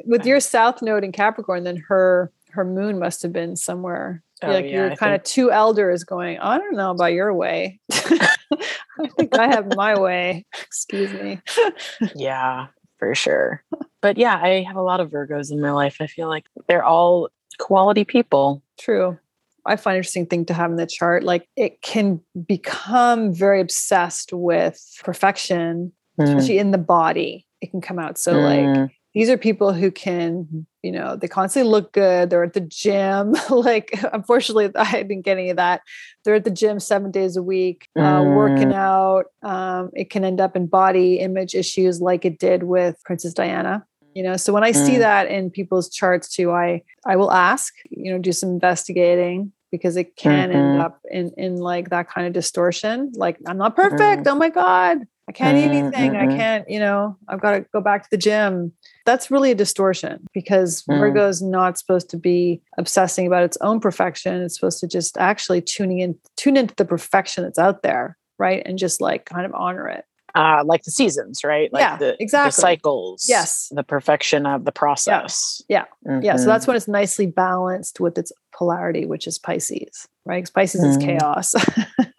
With 0.05 0.25
your 0.25 0.39
South 0.39 0.81
Node 0.81 1.03
in 1.03 1.11
Capricorn, 1.11 1.63
then 1.63 1.77
her 1.87 2.31
her 2.51 2.63
moon 2.63 2.99
must 2.99 3.23
have 3.23 3.33
been 3.33 3.55
somewhere. 3.55 4.21
Oh, 4.43 4.51
like 4.53 4.65
yeah, 4.65 4.71
you're 4.71 4.95
kind 4.95 5.13
of 5.15 5.23
two 5.23 5.51
elders 5.51 6.03
going. 6.03 6.39
I 6.39 6.57
don't 6.57 6.75
know 6.75 6.91
about 6.91 7.13
your 7.13 7.33
way. 7.33 7.79
I 7.91 9.07
think 9.17 9.37
I 9.37 9.47
have 9.47 9.75
my 9.75 9.97
way. 9.99 10.45
Excuse 10.61 11.13
me. 11.13 11.41
Yeah, 12.15 12.67
for 12.99 13.15
sure. 13.15 13.63
But 14.01 14.17
yeah, 14.17 14.39
I 14.41 14.63
have 14.67 14.75
a 14.75 14.81
lot 14.81 14.99
of 14.99 15.09
Virgos 15.09 15.51
in 15.51 15.61
my 15.61 15.71
life. 15.71 15.97
I 15.99 16.07
feel 16.07 16.27
like 16.27 16.45
they're 16.67 16.83
all 16.83 17.29
quality 17.59 18.03
people. 18.03 18.61
True. 18.79 19.17
I 19.65 19.77
find 19.77 19.95
interesting 19.95 20.25
thing 20.25 20.45
to 20.47 20.53
have 20.53 20.71
in 20.71 20.75
the 20.77 20.85
chart. 20.85 21.23
Like 21.23 21.47
it 21.55 21.81
can 21.81 22.19
become 22.45 23.33
very 23.33 23.61
obsessed 23.61 24.33
with 24.33 24.79
perfection, 25.03 25.93
Mm, 26.19 26.25
especially 26.27 26.59
in 26.59 26.69
the 26.69 26.77
body. 26.77 27.47
It 27.61 27.71
can 27.71 27.81
come 27.81 27.97
out. 27.97 28.19
So 28.19 28.33
like 28.33 28.65
mm, 28.65 28.91
these 29.13 29.29
are 29.29 29.37
people 29.37 29.73
who 29.73 29.91
can, 29.91 30.65
you 30.81 30.91
know, 30.91 31.15
they 31.15 31.27
constantly 31.27 31.69
look 31.71 31.93
good. 31.93 32.29
They're 32.29 32.43
at 32.43 32.53
the 32.53 32.61
gym. 32.61 33.35
like 33.49 33.91
unfortunately, 34.11 34.71
I 34.75 35.03
didn't 35.03 35.21
get 35.21 35.37
any 35.37 35.49
of 35.51 35.57
that. 35.57 35.81
They're 36.23 36.35
at 36.35 36.45
the 36.45 36.51
gym 36.51 36.79
seven 36.79 37.11
days 37.11 37.37
a 37.37 37.43
week, 37.43 37.87
uh, 37.99 38.23
working 38.25 38.69
Mm. 38.69 38.73
out. 38.73 39.25
Um, 39.43 39.91
it 39.93 40.09
can 40.09 40.23
end 40.25 40.41
up 40.41 40.55
in 40.55 40.67
body 40.67 41.19
image 41.19 41.53
issues 41.53 42.01
like 42.01 42.25
it 42.25 42.39
did 42.39 42.63
with 42.63 42.95
Princess 43.05 43.33
Diana 43.33 43.85
you 44.15 44.21
know 44.21 44.37
so 44.37 44.53
when 44.53 44.63
i 44.63 44.71
see 44.71 44.97
Mm. 44.97 44.99
that 44.99 45.27
in 45.27 45.49
people's 45.49 45.89
charts 45.89 46.29
too 46.29 46.51
i 46.51 46.83
i 47.03 47.15
will 47.15 47.31
ask 47.31 47.73
you 47.89 48.11
know 48.11 48.19
do 48.19 48.31
some 48.31 48.49
investigating 48.49 49.51
because 49.71 49.97
it 49.97 50.15
can 50.15 50.51
end 50.51 50.75
Mhm. 50.75 50.81
up 50.81 50.99
in 51.09 51.31
in 51.35 51.55
like 51.57 51.89
that 51.89 52.07
kind 52.07 52.27
of 52.27 52.33
distortion 52.33 53.11
like 53.15 53.37
i'm 53.47 53.57
not 53.57 53.75
perfect 53.75 54.27
oh 54.27 54.35
my 54.35 54.49
god 54.49 54.99
i 55.27 55.31
can't 55.31 55.57
eat 55.57 55.63
anything. 55.65 56.15
I 56.15 56.27
can't 56.27 56.69
you 56.69 56.79
know 56.79 57.17
i've 57.27 57.41
got 57.41 57.51
to 57.51 57.61
go 57.73 57.81
back 57.81 58.03
to 58.03 58.09
the 58.11 58.17
gym. 58.17 58.71
That's 59.05 59.29
really 59.31 59.51
a 59.51 59.55
distortion 59.55 60.25
because 60.33 60.83
Mm. 60.83 60.99
virgo 60.99 61.27
is 61.27 61.41
not 61.41 61.77
supposed 61.77 62.09
to 62.11 62.17
be 62.17 62.61
obsessing 62.77 63.27
about 63.27 63.43
its 63.43 63.57
own 63.61 63.79
perfection. 63.79 64.41
It's 64.41 64.55
supposed 64.55 64.79
to 64.79 64.87
just 64.87 65.17
actually 65.17 65.61
tuning 65.61 65.99
in 65.99 66.15
tune 66.37 66.57
into 66.57 66.75
the 66.75 66.85
perfection 66.85 67.43
that's 67.43 67.59
out 67.59 67.83
there 67.83 68.17
right? 68.39 68.63
And 68.65 68.77
just 68.79 68.99
like 68.99 69.25
kind 69.25 69.45
of 69.45 69.53
honor 69.53 69.87
it 69.87 70.05
uh, 70.35 70.63
like 70.65 70.83
the 70.83 70.91
seasons, 70.91 71.43
right? 71.43 71.71
Like 71.71 71.81
Yeah, 71.81 71.97
the, 71.97 72.05
the 72.05 72.23
exactly. 72.23 72.51
cycles. 72.61 73.25
Yes. 73.29 73.69
The 73.71 73.83
perfection 73.83 74.45
of 74.45 74.65
the 74.65 74.71
process. 74.71 75.61
Yeah. 75.69 75.85
Yeah, 76.21 76.35
so 76.37 76.43
Mhm. 76.43 76.45
that's 76.47 76.67
when 76.67 76.75
it's 76.75 76.87
nicely 76.87 77.27
balanced 77.27 77.99
with 77.99 78.17
its 78.17 78.31
polarity, 78.57 79.05
which 79.05 79.27
is 79.27 79.37
Pisces, 79.39 80.07
right? 80.25 80.43
'Cause 80.43 80.51
Pisces 80.51 80.83
is 80.83 80.97
Mm. 80.97 81.01
chaos. 81.05 81.53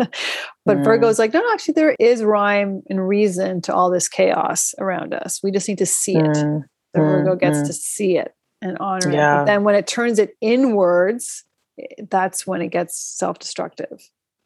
but 0.64 0.78
Mm. 0.78 0.85
Virgo 0.85 1.09
is 1.09 1.18
like, 1.18 1.33
no, 1.35 1.40
no, 1.40 1.52
actually, 1.52 1.75
there 1.75 1.97
is 1.99 2.23
rhyme 2.23 2.83
and 2.88 3.06
reason 3.06 3.61
to 3.62 3.75
all 3.75 3.90
this 3.90 4.09
chaos 4.09 4.75
around 4.78 5.12
us. 5.14 5.40
We 5.42 5.50
just 5.50 5.68
need 5.68 5.78
to 5.78 5.87
see 5.87 6.16
it. 6.16 6.25
Mm, 6.37 6.64
The 6.92 7.00
Virgo 7.00 7.35
mm, 7.35 7.40
gets 7.40 7.59
mm. 7.59 7.66
to 7.66 7.73
see 7.73 8.16
it 8.18 8.33
and 8.62 8.78
honor 8.78 9.09
it. 9.11 9.14
Yeah. 9.14 9.38
But 9.38 9.44
then 9.47 9.64
when 9.64 9.75
it 9.75 9.87
turns 9.87 10.18
it 10.18 10.37
inwards, 10.40 11.44
eh, 11.80 12.04
that's 12.09 12.47
when 12.47 12.62
it 12.62 12.68
gets 12.68 12.97
self 12.97 13.38
destructive. 13.40 14.00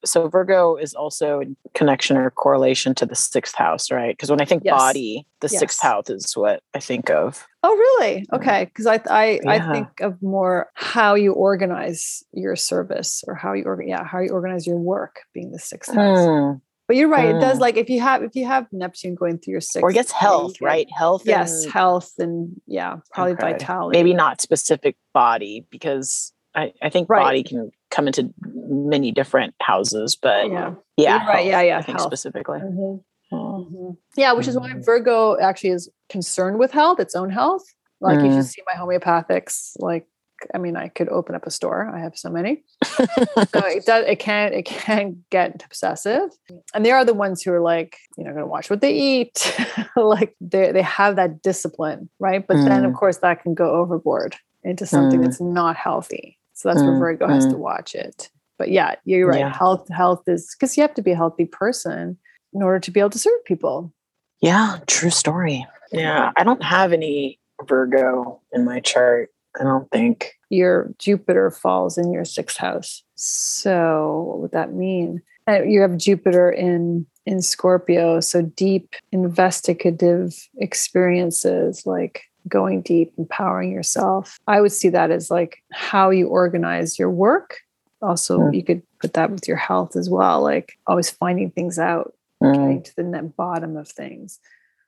So 0.05 0.29
Virgo 0.29 0.77
is 0.77 0.95
also 0.95 1.41
in 1.41 1.57
connection 1.75 2.17
or 2.17 2.31
correlation 2.31 2.95
to 2.97 3.07
the 3.07 3.15
sixth 3.15 3.55
house, 3.55 3.91
right? 3.91 4.17
Because 4.17 4.31
when 4.31 4.41
I 4.41 4.45
think 4.45 4.63
Yes. 4.65 4.79
body, 4.79 5.27
the 5.41 5.49
sixth 5.49 5.81
Yes. 5.83 5.91
house 5.91 6.11
is 6.11 6.33
what 6.37 6.63
I 6.75 6.81
think 6.81 7.11
of. 7.11 7.47
Oh, 7.63 7.75
really? 7.75 8.25
Okay. 8.33 8.67
Because 8.67 8.87
I, 8.87 9.01
I, 9.11 9.41
I 9.47 9.73
think 9.73 9.89
of 10.01 10.23
more 10.23 10.69
how 10.75 11.15
you 11.17 11.33
organize 11.33 12.23
your 12.33 12.55
service 12.57 13.25
or 13.27 13.35
how 13.35 13.53
you 13.55 13.65
organ, 13.65 13.89
yeah, 13.89 14.05
how 14.05 14.21
you 14.21 14.31
organize 14.31 14.67
your 14.67 14.79
work 14.79 15.21
being 15.35 15.51
the 15.51 15.59
sixth 15.59 15.93
house. 15.95 16.27
Hmm. 16.27 16.59
But 16.87 16.97
you're 16.97 17.09
right. 17.11 17.35
It 17.35 17.41
does 17.41 17.59
Mm. 17.59 17.61
like 17.61 17.77
if 17.77 17.91
you 17.91 18.01
have 18.01 18.23
if 18.23 18.35
you 18.35 18.47
have 18.47 18.67
Neptune 18.73 19.15
going 19.15 19.37
through 19.39 19.53
your 19.53 19.61
sixth, 19.61 19.83
or 19.83 19.91
I 19.91 19.93
guess 19.93 20.09
yeah, 20.11 20.17
you 20.23 20.27
health, 20.27 20.53
get- 20.59 20.65
right? 20.65 20.87
Health. 20.97 21.23
Yes, 21.27 21.65
and- 21.65 21.73
health 21.73 22.13
and 22.19 22.59
yeah, 22.67 22.97
probably 23.13 23.35
Okay. 23.35 23.53
vitality. 23.53 23.99
Maybe 23.99 24.15
not 24.15 24.41
specific 24.41 24.97
body 25.13 25.67
because 25.71 26.33
I, 26.55 26.73
I 26.81 26.89
think 26.89 27.11
Right. 27.11 27.21
body 27.23 27.43
can 27.43 27.73
come 27.91 28.07
into 28.07 28.33
many 28.45 29.11
different 29.13 29.55
houses, 29.61 30.17
but 30.17 30.51
Yeah. 30.51 30.75
yeah, 30.97 31.27
right. 31.27 31.47
Yeah, 31.47 31.51
health, 31.53 31.67
yeah, 31.67 31.79
I 31.79 31.83
think 31.83 31.99
health. 31.99 32.09
specifically. 32.09 32.61
Mhm. 32.61 33.03
Mm. 33.33 33.71
Mhm. 33.73 33.97
Yeah, 34.17 34.33
which 34.33 34.49
is 34.49 34.57
why 34.59 34.71
Mhm. 34.71 34.85
Virgo 34.85 35.39
actually 35.39 35.71
is 35.71 35.89
concerned 36.09 36.59
with 36.59 36.71
health, 36.73 36.99
its 37.01 37.15
own 37.15 37.31
health. 37.31 37.65
Like 38.01 38.21
you 38.21 38.29
Mm. 38.31 38.35
should 38.37 38.47
see 38.47 38.63
my 38.67 38.75
homeopathics. 38.75 39.73
Like, 39.79 40.07
I 40.55 40.59
mean, 40.59 40.77
I 40.77 40.89
could 40.89 41.09
open 41.09 41.35
up 41.35 41.47
a 41.47 41.51
store. 41.51 41.91
I 41.93 41.99
have 41.99 42.17
so 42.17 42.31
many. 42.31 42.63
so 43.53 43.59
it 43.67 43.85
does. 43.85 44.05
It 44.07 44.19
can. 44.21 44.53
It 44.53 44.67
can 44.67 45.25
get 45.31 45.63
obsessive, 45.65 46.31
and 46.75 46.85
they 46.87 46.93
are 46.93 47.05
the 47.05 47.13
ones 47.15 47.43
who 47.43 47.53
are 47.53 47.61
like, 47.61 47.99
you 48.17 48.23
know, 48.25 48.31
going 48.31 48.45
to 48.45 48.47
watch 48.47 48.71
what 48.71 48.81
they 48.81 48.93
eat. 48.93 49.53
like 49.97 50.37
they 50.41 50.71
they 50.73 50.83
have 50.83 51.17
that 51.17 51.43
discipline, 51.43 52.09
right? 52.21 52.47
But 52.47 52.65
then, 52.65 52.85
of 52.85 52.93
Mm. 52.93 52.97
course, 52.99 53.19
that 53.19 53.43
can 53.43 53.55
go 53.55 53.73
overboard 53.73 54.37
into 54.63 54.87
something 54.87 55.21
Mm. 55.21 55.25
that's 55.25 55.41
not 55.41 55.75
healthy. 55.77 56.38
So 56.59 56.69
that's 56.69 56.83
where 56.83 56.91
Mm, 56.91 56.99
Virgo 56.99 57.29
has 57.29 57.47
to 57.47 57.55
mm. 57.55 57.59
watch 57.59 57.95
it. 57.95 58.31
But 58.59 58.73
yeah, 58.73 58.97
you're 59.05 59.29
right. 59.29 59.39
Yeah. 59.39 59.57
Health, 59.57 59.89
health 59.91 60.25
is 60.27 60.57
because 60.57 60.77
you 60.77 60.83
have 60.83 60.95
to 60.95 61.03
be 61.03 61.13
a 61.13 61.17
healthy 61.17 61.45
person 61.45 62.19
in 62.53 62.63
order 62.65 62.81
to 62.81 62.91
be 62.91 62.99
able 62.99 63.11
to 63.11 63.19
serve 63.19 63.45
people. 63.45 63.93
Yeah, 64.41 64.79
true 64.89 65.11
story. 65.11 65.65
Yeah, 65.93 66.33
I 66.37 66.43
don't 66.43 66.63
have 66.65 66.93
any 66.93 67.39
Virgo 67.65 68.41
in 68.53 68.65
my 68.65 68.81
chart. 68.81 69.31
I 69.61 69.63
don't 69.63 69.89
think. 69.93 70.33
Your 70.51 70.93
Jupiter 70.99 71.53
falls 71.53 71.97
in 71.97 72.13
your 72.13 72.25
sixth 72.25 72.57
house. 72.57 73.05
So 73.15 74.25
what 74.27 74.39
would 74.41 74.51
that 74.51 74.73
mean? 74.73 75.23
Uh, 75.49 75.63
you 75.63 75.81
have 75.81 75.97
Jupiter 75.97 76.51
in 76.51 77.07
in 77.25 77.41
Scorpio, 77.41 78.19
so 78.19 78.43
deep 78.43 78.97
investigative 79.13 80.35
experiences 80.57 81.87
like 81.87 82.25
going 82.49 82.83
deep, 82.83 83.13
empowering 83.19 83.73
yourself. 83.73 84.39
I 84.47 84.61
would 84.61 84.73
see 84.73 84.89
that 84.91 85.11
as 85.11 85.31
like 85.31 85.63
how 85.73 86.11
you 86.11 86.29
organize 86.29 86.99
your 86.99 87.11
work. 87.11 87.59
Also, 88.03 88.39
Mm. 88.39 88.55
you 88.55 88.63
could 88.65 88.83
put 89.01 89.15
that 89.15 89.31
with 89.31 89.49
your 89.49 89.57
health 89.57 89.97
as 89.97 90.09
well, 90.09 90.41
like 90.43 90.79
always 90.87 91.11
finding 91.11 91.51
things 91.51 91.79
out, 91.79 92.15
Mm, 92.43 92.55
getting 92.55 92.83
to 92.85 92.97
the 92.97 93.03
net 93.03 93.37
bottom 93.37 93.77
of 93.77 93.89
things. 93.89 94.39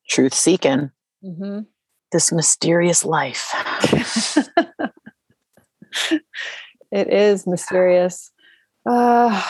truth 0.08 0.34
seeking. 0.34 0.90
Mhm. 1.24 1.66
This 2.12 2.32
mysterious 2.32 3.04
life. 3.04 3.52
it 6.90 7.08
is 7.08 7.46
mysterious. 7.46 8.30
Uh, 8.86 9.42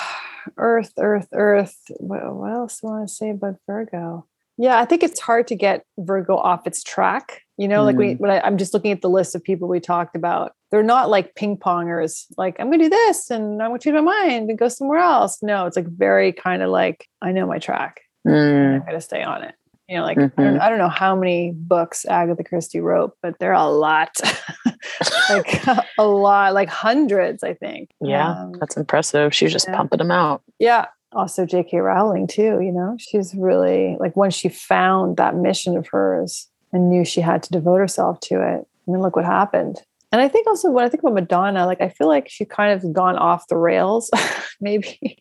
earth, 0.57 0.93
Earth, 0.99 1.29
Earth. 1.33 1.77
What, 1.99 2.35
what 2.35 2.53
else 2.53 2.81
do 2.81 2.89
I 2.89 2.91
want 2.91 3.09
to 3.09 3.15
say 3.15 3.31
about 3.31 3.57
Virgo? 3.67 4.27
Yeah, 4.59 4.79
I 4.79 4.85
think 4.85 5.03
it's 5.03 5.21
hard 5.21 5.47
to 5.49 5.55
get 5.55 5.85
Virgo 5.99 6.37
off 6.37 6.67
its 6.67 6.83
track. 6.83 7.43
You 7.61 7.69
know, 7.69 7.85
like 7.85 7.97
we, 7.97 8.15
when 8.15 8.31
I, 8.31 8.41
I'm 8.41 8.57
just 8.57 8.73
looking 8.73 8.91
at 8.91 9.03
the 9.03 9.11
list 9.11 9.35
of 9.35 9.43
people 9.45 9.69
we 9.69 9.81
talked 9.81 10.17
about, 10.17 10.53
they're 10.71 10.83
not 10.83 11.11
like 11.11 11.35
ping 11.35 11.59
pongers. 11.59 12.25
Like 12.39 12.57
I'm 12.59 12.69
going 12.69 12.79
to 12.79 12.87
do 12.87 12.89
this, 12.91 13.31
and 13.31 13.61
I'm 13.63 13.69
going 13.71 13.81
to 13.81 13.85
change 13.85 13.95
my 13.95 14.01
mind 14.01 14.49
and 14.49 14.59
go 14.59 14.69
somewhere 14.69 14.99
else. 15.01 15.43
No, 15.43 15.67
it's 15.67 15.77
like 15.77 15.87
very 15.87 16.33
kind 16.33 16.63
of 16.63 16.71
like 16.71 17.07
I 17.21 17.33
know 17.33 17.47
my 17.47 17.59
track. 17.59 18.01
Mm, 18.27 18.75
I'm 18.77 18.81
going 18.81 18.93
to 18.95 19.01
stay 19.01 19.23
on 19.23 19.43
it. 19.45 19.55
You 19.89 19.97
know, 19.97 20.05
like 20.05 20.17
I, 20.19 20.21
don't, 20.21 20.37
Mhm. 20.37 20.61
I 20.61 20.69
don't 20.69 20.79
know 20.79 20.89
how 20.89 21.17
many 21.17 21.51
books 21.55 22.07
Agatha 22.07 22.45
Christie 22.45 22.81
wrote, 22.81 23.13
but 23.23 23.39
there 23.41 23.53
are 23.55 23.67
a 23.67 23.71
lot, 23.71 24.21
like 25.31 25.67
a 25.99 26.05
lot, 26.07 26.55
like 26.55 26.69
hundreds, 26.69 27.43
I 27.43 27.55
think. 27.55 27.91
yeah, 28.01 28.31
Um, 28.31 28.53
that's 28.53 28.77
impressive. 28.77 29.35
She's 29.35 29.53
just 29.53 29.69
yeah. 29.69 29.77
pumping 29.77 29.99
them 29.99 30.11
out. 30.11 30.43
yeah. 30.59 30.87
Also, 31.13 31.45
J.K. 31.45 31.79
Rowling 31.79 32.29
too. 32.29 32.61
You 32.61 32.71
know, 32.71 32.95
she's 33.01 33.35
really 33.35 33.97
like 33.99 34.15
once 34.17 34.33
she 34.35 34.49
found 34.49 35.17
that 35.17 35.35
mission 35.35 35.77
of 35.77 35.89
hers 35.89 36.47
and 36.73 36.89
knew 36.91 37.05
she 37.05 37.21
had 37.21 37.43
to 37.45 37.51
devote 37.51 37.77
herself 37.79 38.21
to 38.21 38.35
it. 38.41 38.67
I 38.87 38.91
mean, 38.91 39.01
look 39.03 39.17
what 39.17 39.25
happened. 39.25 39.81
And 40.13 40.21
I 40.21 40.29
think 40.29 40.47
also 40.49 40.71
when 40.71 40.85
I 40.85 40.89
think 40.89 41.03
about 41.03 41.15
Madonna, 41.15 41.67
like 41.67 41.81
I 41.81 41.89
feel 41.89 42.09
like 42.09 42.29
she 42.29 42.45
kind 42.45 42.73
of 42.73 42.93
gone 42.93 43.17
off 43.17 43.47
the 43.49 43.57
rails, 43.57 44.11
maybe 44.61 45.19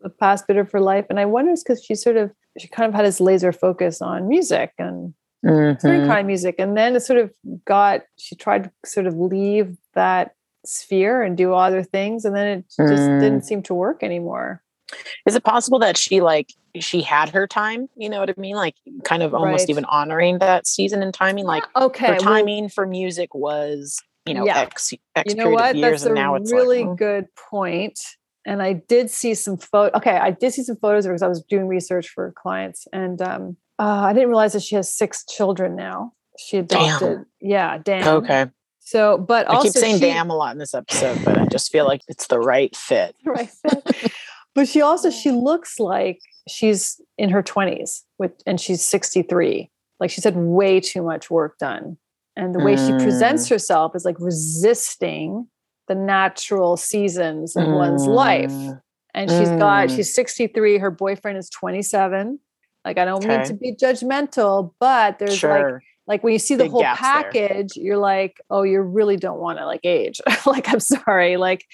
the 0.00 0.08
past 0.10 0.46
bit 0.46 0.56
of 0.56 0.70
her 0.72 0.80
life. 0.80 1.06
And 1.10 1.20
I 1.20 1.26
wonder 1.26 1.52
it's 1.52 1.62
because 1.62 1.82
she 1.84 1.94
sort 1.94 2.16
of 2.16 2.30
she 2.58 2.68
kind 2.68 2.88
of 2.88 2.94
had 2.94 3.04
this 3.04 3.20
laser 3.20 3.52
focus 3.52 4.00
on 4.00 4.28
music 4.28 4.72
and 4.78 5.12
certain 5.44 5.76
Mhm. 6.02 6.06
kind 6.06 6.20
of 6.20 6.26
music. 6.26 6.54
And 6.58 6.76
then 6.76 6.94
it 6.96 7.00
sort 7.00 7.18
of 7.18 7.30
got 7.66 8.02
she 8.16 8.34
tried 8.36 8.64
to 8.64 8.70
sort 8.86 9.06
of 9.06 9.16
leave 9.18 9.76
that 9.94 10.34
sphere 10.64 11.22
and 11.22 11.36
do 11.36 11.52
other 11.52 11.82
things. 11.82 12.24
And 12.24 12.34
then 12.34 12.46
it 12.58 12.64
just 12.88 13.10
Mm. 13.10 13.20
didn't 13.20 13.42
seem 13.44 13.62
to 13.64 13.74
work 13.74 14.02
anymore. 14.02 14.62
Is 15.26 15.34
it 15.34 15.44
possible 15.44 15.78
that 15.80 15.96
she 15.96 16.20
like 16.20 16.52
she 16.78 17.02
had 17.02 17.30
her 17.30 17.46
time? 17.46 17.88
You 17.96 18.08
know 18.08 18.20
what 18.20 18.30
I 18.30 18.34
mean? 18.36 18.56
Like 18.56 18.74
kind 19.04 19.22
of 19.22 19.34
almost 19.34 19.62
Right. 19.62 19.70
even 19.70 19.84
honoring 19.86 20.38
that 20.38 20.66
season 20.66 21.02
and 21.02 21.12
timing. 21.14 21.44
Like 21.44 21.64
okay 21.76 22.06
her 22.06 22.12
well, 22.12 22.20
timing 22.20 22.68
for 22.68 22.86
music 22.86 23.34
was, 23.34 24.00
you 24.26 24.34
know, 24.34 24.44
Yeah. 24.44 24.58
X 24.58 24.92
X 25.16 25.30
you 25.32 25.36
know 25.36 25.44
period 25.44 25.54
what 25.54 25.70
of 25.70 25.76
years, 25.76 25.90
that's 26.00 26.06
and 26.06 26.14
now 26.14 26.34
it's 26.34 26.52
really 26.52 26.80
like, 26.80 26.88
mm, 26.88 26.96
good 26.98 27.26
point 27.50 27.98
and 28.46 28.62
i 28.62 28.74
did 28.74 29.10
see 29.10 29.34
some 29.34 29.56
photo 29.56 29.96
okay 29.96 30.16
i 30.16 30.30
did 30.30 30.52
see 30.52 30.62
some 30.62 30.76
photos 30.76 31.06
because 31.06 31.22
i 31.22 31.28
was 31.28 31.42
doing 31.42 31.66
research 31.66 32.08
for 32.08 32.32
clients 32.32 32.86
and 32.92 33.22
um 33.22 33.56
uh, 33.78 34.02
i 34.04 34.12
didn't 34.12 34.28
realize 34.28 34.52
that 34.52 34.62
she 34.62 34.74
has 34.74 34.94
six 34.94 35.24
children 35.24 35.74
now 35.74 36.12
she 36.38 36.58
adopted 36.58 37.24
yeah 37.40 37.78
damn 37.78 38.06
okay. 38.06 38.46
so 38.80 39.16
but 39.16 39.48
I 39.48 39.54
also 39.54 39.68
keep 39.68 39.72
saying 39.72 39.94
she, 39.96 40.00
damn 40.00 40.30
a 40.30 40.36
lot 40.36 40.52
in 40.52 40.58
this 40.58 40.74
episode, 40.74 41.24
but 41.24 41.38
I 41.38 41.46
just 41.46 41.72
feel 41.72 41.86
like 41.86 42.02
it's 42.08 42.26
the 42.26 42.38
right 42.38 42.74
fit. 42.76 43.16
right 43.24 43.48
but 44.54 44.68
she 44.68 44.80
also 44.80 45.10
she 45.10 45.30
looks 45.30 45.78
like 45.80 46.20
she's 46.48 47.00
in 47.18 47.30
her 47.30 47.42
20s 47.42 48.02
with 48.18 48.32
and 48.46 48.60
she's 48.60 48.84
63 48.84 49.70
like 50.00 50.10
she's 50.10 50.24
had 50.24 50.36
way 50.36 50.80
too 50.80 51.02
much 51.02 51.30
work 51.30 51.56
done. 51.58 51.96
And 52.36 52.52
the 52.54 52.58
way 52.58 52.76
she 52.76 52.90
presents 52.92 53.48
herself 53.48 53.94
is 53.94 54.04
like 54.04 54.16
resisting 54.18 55.46
the 55.86 55.94
natural 55.94 56.76
seasons 56.76 57.54
of 57.56 57.66
one's 57.68 58.06
life. 58.06 58.50
Mm, 58.50 58.80
and 59.14 59.30
she's 59.30 59.48
got 59.50 59.88
Mm. 59.88 59.96
she's 59.96 60.14
63 60.14 60.78
her 60.78 60.90
boyfriend 60.90 61.38
is 61.38 61.48
27 61.50 62.40
like 62.84 62.98
i 62.98 63.04
don't 63.04 63.24
mean 63.24 63.44
to 63.44 63.54
be 63.54 63.74
judgmental 63.76 64.72
but 64.80 65.18
there's 65.20 65.30
like 65.42 65.60
Sure. 65.60 65.82
like 66.08 66.24
when 66.24 66.32
you 66.32 66.38
see 66.40 66.56
the 66.56 66.64
Big 66.64 66.72
whole 66.72 66.80
gaps 66.80 67.00
there. 67.00 67.22
package 67.22 67.76
you're 67.76 67.98
like 67.98 68.40
oh 68.50 68.62
you 68.64 68.80
really 68.80 69.16
don't 69.16 69.38
want 69.38 69.58
to 69.58 69.64
like 69.66 69.84
age. 69.84 70.20
Like 70.46 70.68
i'm 70.72 70.80
sorry. 70.80 71.36
Like 71.36 71.64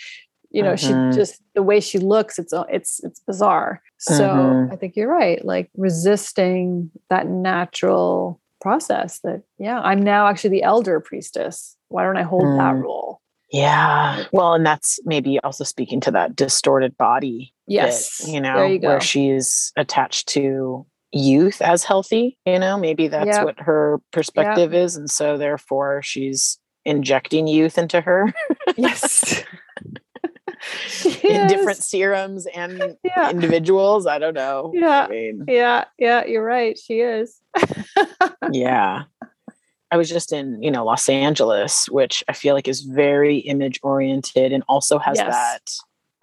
you 0.51 0.63
know 0.63 0.73
Mhm. 0.75 0.79
she 1.13 1.17
just 1.17 1.41
the 1.55 1.63
way 1.63 1.81
she 1.81 1.99
looks 1.99 2.39
it's 2.39 2.53
it's 2.69 3.03
it's 3.05 3.21
bizarre 3.21 3.81
so 3.99 4.29
Mhm. 4.29 4.73
i 4.73 4.77
think 4.77 4.97
you're 4.97 5.09
right 5.09 5.45
like 5.45 5.71
resisting 5.77 6.91
that 7.09 7.27
natural 7.29 8.41
process 8.61 9.21
that 9.21 9.43
yeah 9.59 9.81
i'm 9.81 10.03
now 10.03 10.27
actually 10.27 10.51
the 10.51 10.63
elder 10.63 11.01
priestess 11.01 11.77
why 11.89 12.03
don't 12.05 12.17
i 12.17 12.23
hold 12.23 12.59
that 12.59 12.75
Mm. 12.75 12.83
role 12.83 13.21
Yeah. 13.53 14.23
Well, 14.33 14.55
and 14.55 14.65
that's 14.65 15.01
maybe 15.05 15.41
also 15.41 15.65
speaking 15.65 16.01
to 16.03 16.13
that 16.13 16.37
distorted 16.37 16.97
body. 16.97 17.53
bit, 17.67 17.75
yes 17.75 18.21
you 18.25 18.41
know, 18.41 18.65
you 18.65 18.79
where 18.81 19.01
she's 19.01 19.73
attached 19.77 20.29
to 20.29 20.87
youth 21.13 21.61
as 21.61 21.83
healthy, 21.83 22.39
you 22.47 22.61
know, 22.61 22.79
maybe 22.79 23.09
that's 23.09 23.27
Yep. 23.39 23.45
what 23.45 23.59
her 23.59 24.01
perspective 24.13 24.73
is. 24.73 24.95
And 24.95 25.11
so 25.11 25.37
therefore 25.37 26.01
she's 26.01 26.61
injecting 26.85 27.49
youth 27.49 27.77
into 27.77 28.01
her 28.01 28.33
yes 28.77 29.43
in 31.25 31.47
different 31.47 31.83
serums 31.83 32.47
and 32.47 32.97
yeah 33.05 33.31
individuals. 33.31 34.07
I 34.07 34.19
don't 34.19 34.35
know. 34.35 34.73
Yeah. 34.75 35.07
I 35.07 35.09
mean, 35.09 35.45
Yeah, 35.49 35.85
yeah, 35.99 36.25
you're 36.27 36.45
right. 36.45 36.79
She 36.79 37.01
is. 37.01 37.41
yeah. 38.53 39.05
I 39.93 39.97
was 39.97 40.09
just 40.09 40.33
in, 40.33 40.63
you 40.63 40.71
know, 40.71 40.85
Los 40.85 41.09
Angeles, 41.09 41.89
which 41.89 42.23
I 42.29 42.33
feel 42.33 42.55
like 42.55 42.69
is 42.69 42.83
very 42.83 43.39
image 43.39 43.81
oriented 43.83 44.53
and 44.53 44.63
also 44.69 44.99
has 44.99 45.17
Yes. 45.19 45.27
that 45.35 45.73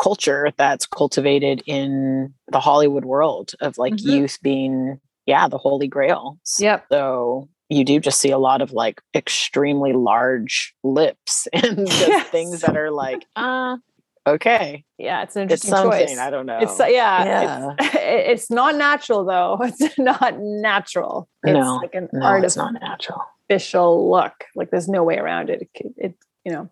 culture 0.01 0.53
that's 0.57 0.85
cultivated 0.85 1.63
in 1.65 2.33
the 2.49 2.59
Hollywood 2.61 3.03
world 3.03 3.53
of 3.59 3.77
like 3.77 3.93
Mhm. 3.93 4.03
youth 4.05 4.37
being, 4.41 5.01
yeah, 5.25 5.47
the 5.49 5.57
holy 5.57 5.87
grail. 5.87 6.37
Yep. 6.59 6.85
So 6.89 7.49
you 7.67 7.83
do 7.83 7.99
just 7.99 8.19
see 8.21 8.31
a 8.31 8.37
lot 8.37 8.61
of 8.61 8.71
like 8.71 9.01
extremely 9.13 9.91
large 9.91 10.73
lips 10.83 11.47
and 11.51 11.85
just 11.87 12.07
Yes. 12.07 12.27
things 12.29 12.61
that 12.61 12.77
are 12.77 12.91
like, 12.91 13.25
uh, 13.35 13.77
okay, 14.27 14.83
Yeah, 14.97 15.23
it's 15.23 15.35
an 15.35 15.43
it's 15.43 15.63
interesting 15.65 15.69
something. 15.71 16.07
choice. 16.07 16.17
I 16.19 16.29
don't 16.29 16.45
know. 16.45 16.59
It's 16.59 16.79
uh, 16.79 16.85
yeah, 16.85 17.25
Yeah. 17.25 17.73
It's, 17.79 17.95
it's 18.41 18.51
not 18.51 18.75
natural 18.75 19.25
though. 19.25 19.57
It's 19.63 19.97
not 19.97 20.35
natural. 20.39 21.27
It's 21.43 21.53
No, 21.53 21.75
like 21.81 21.95
an 21.95 22.09
no, 22.13 22.35
it's 22.35 22.55
not 22.57 22.73
natural. 22.73 23.21
artificial 23.49 24.09
look. 24.11 24.33
Like 24.55 24.69
there's 24.71 24.87
no 24.89 25.03
way 25.03 25.17
around 25.17 25.49
it. 25.49 25.69
It, 25.73 25.93
it 25.97 26.15
you 26.45 26.51
know, 26.53 26.69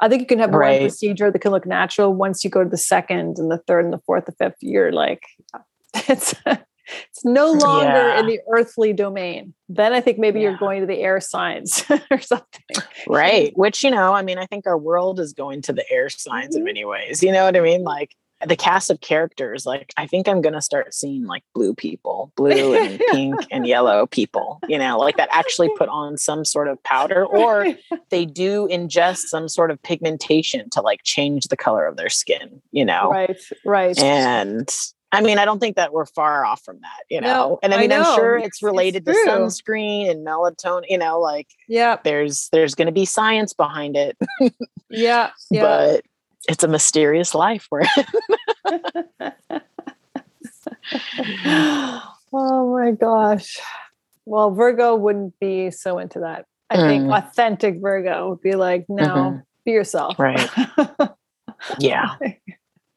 I 0.00 0.08
think 0.08 0.20
you 0.20 0.26
can 0.26 0.38
have 0.40 0.50
Right. 0.52 0.80
one 0.80 0.88
procedure 0.88 1.30
that 1.30 1.38
can 1.38 1.52
look 1.52 1.66
natural. 1.66 2.12
Once 2.12 2.42
you 2.44 2.50
go 2.50 2.64
to 2.64 2.68
the 2.70 2.76
second 2.76 3.38
and 3.38 3.50
the 3.50 3.58
third 3.66 3.84
and 3.84 3.92
the 3.92 4.00
fourth, 4.06 4.24
the 4.26 4.32
fifth, 4.32 4.56
you're 4.60 4.90
like, 4.92 5.22
it's 5.94 6.34
it's 7.10 7.24
no 7.24 7.52
longer 7.52 8.10
in 8.18 8.26
the 8.26 8.40
earthly 8.50 8.92
domain. 8.92 9.54
Then 9.68 9.92
I 9.92 10.00
think 10.00 10.18
maybe 10.18 10.40
you're 10.40 10.56
going 10.56 10.80
to 10.80 10.86
the 10.86 10.98
air 11.00 11.20
signs 11.20 11.84
or 12.10 12.20
something. 12.20 12.76
right 13.08 13.52
which 13.56 13.82
you 13.84 13.90
know 13.90 14.12
i 14.12 14.22
mean 14.22 14.38
i 14.38 14.46
think 14.46 14.66
our 14.66 14.76
world 14.78 15.18
is 15.20 15.32
going 15.32 15.62
to 15.62 15.72
the 15.72 15.84
air 15.90 16.08
signs 16.08 16.54
in 16.54 16.62
Mhm. 16.62 16.66
many 16.66 16.84
ways 16.84 17.22
you 17.22 17.32
know 17.32 17.44
what 17.44 17.56
i 17.56 17.60
mean 17.60 17.82
like 17.82 18.14
the 18.44 18.56
cast 18.56 18.90
of 18.90 19.00
characters, 19.00 19.64
like 19.66 19.92
I 19.96 20.08
think 20.08 20.26
I'm 20.26 20.40
gonna 20.40 20.60
start 20.60 20.92
seeing 20.94 21.26
like 21.26 21.44
blue 21.54 21.74
people, 21.76 22.32
blue 22.34 22.74
and 22.74 22.98
pink 23.12 23.38
and 23.52 23.68
yellow 23.68 24.08
people, 24.08 24.58
you 24.66 24.78
know, 24.78 24.98
like 24.98 25.16
that 25.16 25.28
actually 25.30 25.70
put 25.78 25.88
on 25.88 26.18
some 26.18 26.44
sort 26.44 26.66
of 26.66 26.82
powder, 26.82 27.24
or 27.40 27.68
they 28.10 28.24
do 28.26 28.66
ingest 28.68 29.28
some 29.28 29.48
sort 29.48 29.70
of 29.70 29.80
pigmentation 29.84 30.68
to 30.70 30.80
like 30.80 31.04
change 31.04 31.44
the 31.50 31.56
color 31.56 31.86
of 31.86 31.96
their 31.96 32.08
skin, 32.08 32.60
you 32.72 32.84
know. 32.84 33.10
right, 33.10 33.40
right. 33.64 33.96
And 34.00 34.68
I 35.14 35.20
mean, 35.20 35.38
I 35.38 35.44
don't 35.44 35.58
think 35.58 35.76
that 35.76 35.92
we're 35.92 36.06
far 36.06 36.44
off 36.44 36.62
from 36.62 36.80
that, 36.80 37.04
you 37.10 37.20
know. 37.20 37.26
No, 37.26 37.58
and 37.62 37.74
I 37.74 37.76
I 37.76 37.80
mean, 37.80 37.92
I'm 37.92 38.04
sure 38.16 38.36
It's- 38.36 38.46
it's 38.46 38.56
it's 38.56 38.62
related 38.62 39.04
to 39.06 39.12
sunscreen 39.12 40.10
and 40.10 40.26
melatonin, 40.26 40.84
you 40.88 40.96
know, 40.98 41.20
like 41.20 41.48
yeah, 41.68 41.96
there's 42.02 42.48
there's 42.50 42.74
going 42.74 42.86
to 42.86 42.92
be 42.92 43.04
science 43.04 43.52
behind 43.52 43.96
it, 43.96 44.16
yeah, 44.90 45.30
yeah. 45.50 45.60
but 45.62 46.04
it's 46.48 46.64
a 46.64 46.68
mysterious 46.68 47.34
life 47.34 47.66
where 47.68 47.84
oh 52.32 52.72
my 52.78 52.92
gosh. 52.92 53.58
Well, 54.24 54.50
Virgo 54.52 54.94
wouldn't 54.96 55.38
be 55.40 55.70
so 55.70 55.98
into 55.98 56.20
that. 56.20 56.46
I 56.70 56.76
think 56.76 57.04
Mm. 57.04 57.18
authentic 57.18 57.80
Virgo 57.80 58.30
would 58.30 58.40
be 58.40 58.52
like, 58.54 58.86
no, 58.88 59.04
Mhm. 59.04 59.42
be 59.64 59.72
yourself. 59.72 60.18
Right. 60.18 60.48
yeah. 61.78 62.16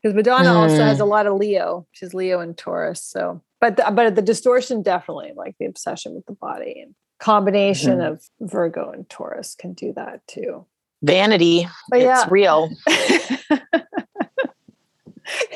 Because 0.06 0.16
Madonna 0.16 0.54
also 0.54 0.84
has 0.84 1.00
Mm. 1.00 1.02
a 1.02 1.06
lot 1.06 1.26
of 1.26 1.34
Leo. 1.34 1.88
She's 1.92 2.14
Leo 2.14 2.40
and 2.40 2.56
Taurus. 2.56 3.02
So, 3.02 3.42
but 3.60 3.78
the, 3.78 3.92
but 3.92 4.14
the 4.14 4.22
distortion 4.22 4.84
definitely, 4.84 5.32
like 5.36 5.56
the 5.60 5.66
obsession 5.66 6.14
with 6.14 6.28
the 6.28 6.34
body 6.34 6.80
and 6.80 6.94
combination 7.18 7.98
Mhm. 7.98 8.12
of 8.12 8.24
Virgo 8.40 8.92
and 8.92 9.10
Taurus 9.10 9.56
can 9.56 9.74
do 9.74 9.94
that 9.94 10.22
too. 10.28 10.68
Vanity. 11.02 11.68
But 11.90 12.02
it's 12.02 12.06
yeah, 12.06 12.26
real. 12.30 12.70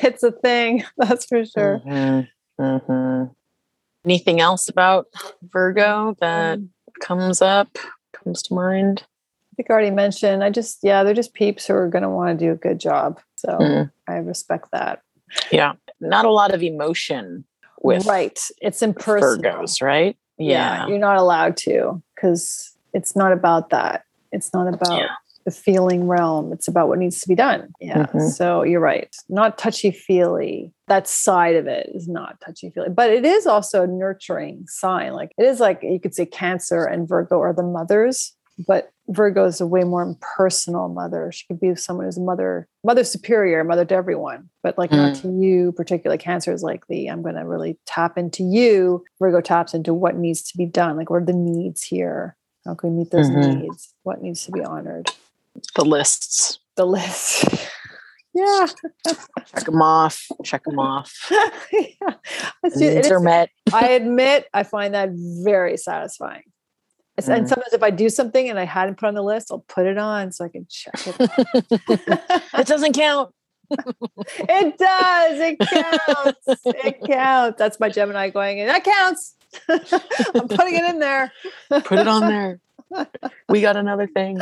it's 0.01 0.23
a 0.23 0.31
thing. 0.31 0.83
That's 0.97 1.25
for 1.25 1.45
sure. 1.45 1.81
Mhm. 1.85 2.27
Mhm. 2.59 3.35
Anything 4.03 4.41
else 4.41 4.67
about 4.67 5.05
Virgo 5.43 6.15
that 6.21 6.57
Um, 6.57 6.71
comes 7.01 7.39
up, 7.43 7.77
comes 8.13 8.41
to 8.43 8.55
mind? 8.55 9.03
I 9.53 9.55
think 9.57 9.69
I 9.69 9.73
already 9.73 9.91
mentioned. 9.91 10.43
I 10.43 10.49
just, 10.49 10.79
yeah, 10.81 11.03
they're 11.03 11.13
just 11.13 11.35
peeps 11.35 11.67
who 11.67 11.75
are 11.75 11.87
going 11.87 12.01
to 12.01 12.09
want 12.09 12.39
to 12.39 12.45
do 12.45 12.51
a 12.51 12.55
good 12.55 12.79
job. 12.79 13.19
So 13.39 13.57
Mm. 13.59 13.91
I 14.07 14.13
respect 14.17 14.69
that. 14.71 15.01
Yeah. 15.51 15.73
Not 16.01 16.25
a 16.25 16.31
lot 16.31 16.53
of 16.53 16.61
emotion 16.63 17.45
with 17.81 18.05
right. 18.05 18.37
It's 18.61 18.81
impersonal. 18.81 19.37
Virgos, 19.37 19.81
right? 19.81 20.17
Yeah. 20.37 20.87
You're 20.87 20.97
not 20.99 21.17
allowed 21.17 21.55
to 21.57 22.01
because 22.15 22.75
it's 22.93 23.15
not 23.15 23.31
about 23.31 23.69
that. 23.69 24.03
It's 24.31 24.53
not 24.53 24.67
about 24.73 24.99
Yeah. 24.99 25.07
the 25.45 25.51
feeling 25.51 26.07
realm. 26.07 26.51
It's 26.51 26.67
about 26.67 26.87
what 26.89 26.99
needs 26.99 27.19
to 27.21 27.27
be 27.27 27.35
done. 27.35 27.69
Yeah. 27.79 28.05
Mhm. 28.07 28.29
So 28.31 28.63
you're 28.63 28.79
right. 28.81 29.13
Not 29.29 29.57
touchy 29.57 29.91
feely. 29.91 30.73
That 30.87 31.07
side 31.07 31.55
of 31.55 31.67
it 31.67 31.89
is 31.93 32.07
not 32.07 32.39
touchy 32.41 32.69
feely, 32.71 32.89
but 32.89 33.09
it 33.09 33.25
is 33.25 33.45
also 33.47 33.83
a 33.83 33.87
nurturing 33.87 34.65
sign. 34.67 35.13
Like 35.13 35.31
it 35.37 35.45
is 35.45 35.59
like 35.59 35.81
you 35.83 35.99
could 35.99 36.15
say 36.15 36.25
Cancer 36.25 36.85
and 36.85 37.07
Virgo 37.07 37.39
are 37.39 37.53
the 37.53 37.63
mothers, 37.63 38.35
but 38.67 38.91
Virgo 39.07 39.45
is 39.45 39.59
a 39.61 39.65
way 39.67 39.83
more 39.83 40.03
impersonal 40.03 40.87
mother. 40.89 41.31
She 41.31 41.45
could 41.47 41.59
be 41.59 41.73
someone 41.75 42.05
who's 42.05 42.17
a 42.17 42.21
mother, 42.21 42.67
mother 42.83 43.03
superior, 43.03 43.63
mother 43.63 43.85
to 43.85 43.95
everyone, 43.95 44.49
but 44.61 44.77
like 44.77 44.91
not 44.91 45.13
Mm. 45.13 45.21
to 45.21 45.27
you. 45.43 45.71
Particularly, 45.71 46.17
Cancer 46.19 46.53
is 46.53 46.61
like 46.61 46.85
the 46.87 47.07
I'm 47.07 47.21
going 47.21 47.35
to 47.35 47.45
really 47.45 47.79
tap 47.85 48.17
into 48.17 48.43
you. 48.43 49.03
Virgo 49.19 49.41
taps 49.41 49.73
into 49.73 49.93
what 49.93 50.15
needs 50.17 50.43
to 50.51 50.57
be 50.57 50.65
done. 50.65 50.97
Like 50.97 51.09
what 51.09 51.23
are 51.23 51.25
the 51.25 51.33
needs 51.33 51.83
here? 51.83 52.35
How 52.65 52.75
can 52.75 52.91
we 52.91 52.99
meet 52.99 53.11
those 53.11 53.29
Mhm. 53.29 53.61
needs? 53.61 53.93
What 54.03 54.21
needs 54.21 54.45
to 54.45 54.51
be 54.51 54.63
honored? 54.63 55.09
The 55.75 55.85
lists. 55.85 56.59
The 56.75 56.85
list. 56.85 57.45
yeah. 58.35 58.67
Check 59.07 59.65
them 59.65 59.81
off. 59.81 60.27
Check 60.43 60.63
them 60.65 60.77
off. 60.79 61.11
yeah. 61.71 62.13
The 62.63 62.69
needs 62.75 63.09
are 63.09 63.19
met. 63.19 63.49
I 63.73 63.89
admit 63.99 64.47
I 64.53 64.63
find 64.63 64.93
that 64.93 65.09
very 65.43 65.77
satisfying. 65.77 66.43
It's- 67.19 67.29
And 67.37 67.45
Mm. 67.45 67.49
sometimes 67.49 67.73
if 67.73 67.83
I 67.83 67.89
do 67.91 68.09
something 68.09 68.49
and 68.49 68.57
I 68.59 68.65
hadn't 68.65 68.97
put 68.97 69.07
on 69.07 69.13
the 69.13 69.21
list, 69.23 69.51
I'll 69.51 69.59
put 69.67 69.85
it 69.85 69.97
on 69.97 70.31
so 70.31 70.45
I 70.45 70.49
can 70.49 70.65
check 70.69 70.95
it. 71.05 71.15
it 72.53 72.67
doesn't 72.67 72.93
count. 72.93 73.33
it 73.69 74.77
does. 74.77 75.39
It 75.39 75.59
counts. 75.69 76.65
It 76.65 77.01
counts. 77.05 77.57
That's 77.59 77.79
my 77.79 77.89
Gemini 77.89 78.29
going 78.29 78.57
in. 78.59 78.67
That 78.67 78.83
counts. 78.83 79.35
I'm 79.69 80.47
putting 80.47 80.75
it 80.75 80.83
in 80.85 80.99
there. 80.99 81.31
Put 81.69 81.99
it 81.99 82.07
on 82.07 82.21
there. 82.21 82.59
We 83.49 83.61
got 83.61 83.75
another 83.77 84.07
thing. 84.07 84.39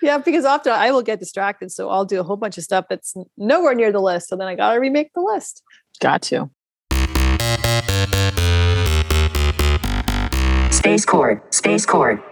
Yeah, 0.00 0.16
because 0.18 0.46
often 0.46 0.72
I 0.72 0.90
will 0.92 1.02
get 1.02 1.18
distracted. 1.20 1.70
So 1.70 1.90
I'll 1.90 2.06
do 2.06 2.18
a 2.20 2.22
whole 2.22 2.36
bunch 2.36 2.56
of 2.56 2.64
stuff 2.64 2.86
that's 2.88 3.14
nowhere 3.36 3.74
near 3.74 3.92
the 3.92 4.00
list. 4.00 4.28
So 4.28 4.36
then 4.36 4.46
I 4.48 4.54
got 4.54 4.72
to 4.72 4.80
remake 4.80 5.12
the 5.14 5.20
list. 5.20 5.62
Got 6.00 6.22
to. 6.22 6.50
Space 10.82 11.04
Cord, 11.04 11.40
Space 11.54 11.86
Cord. 11.86 12.31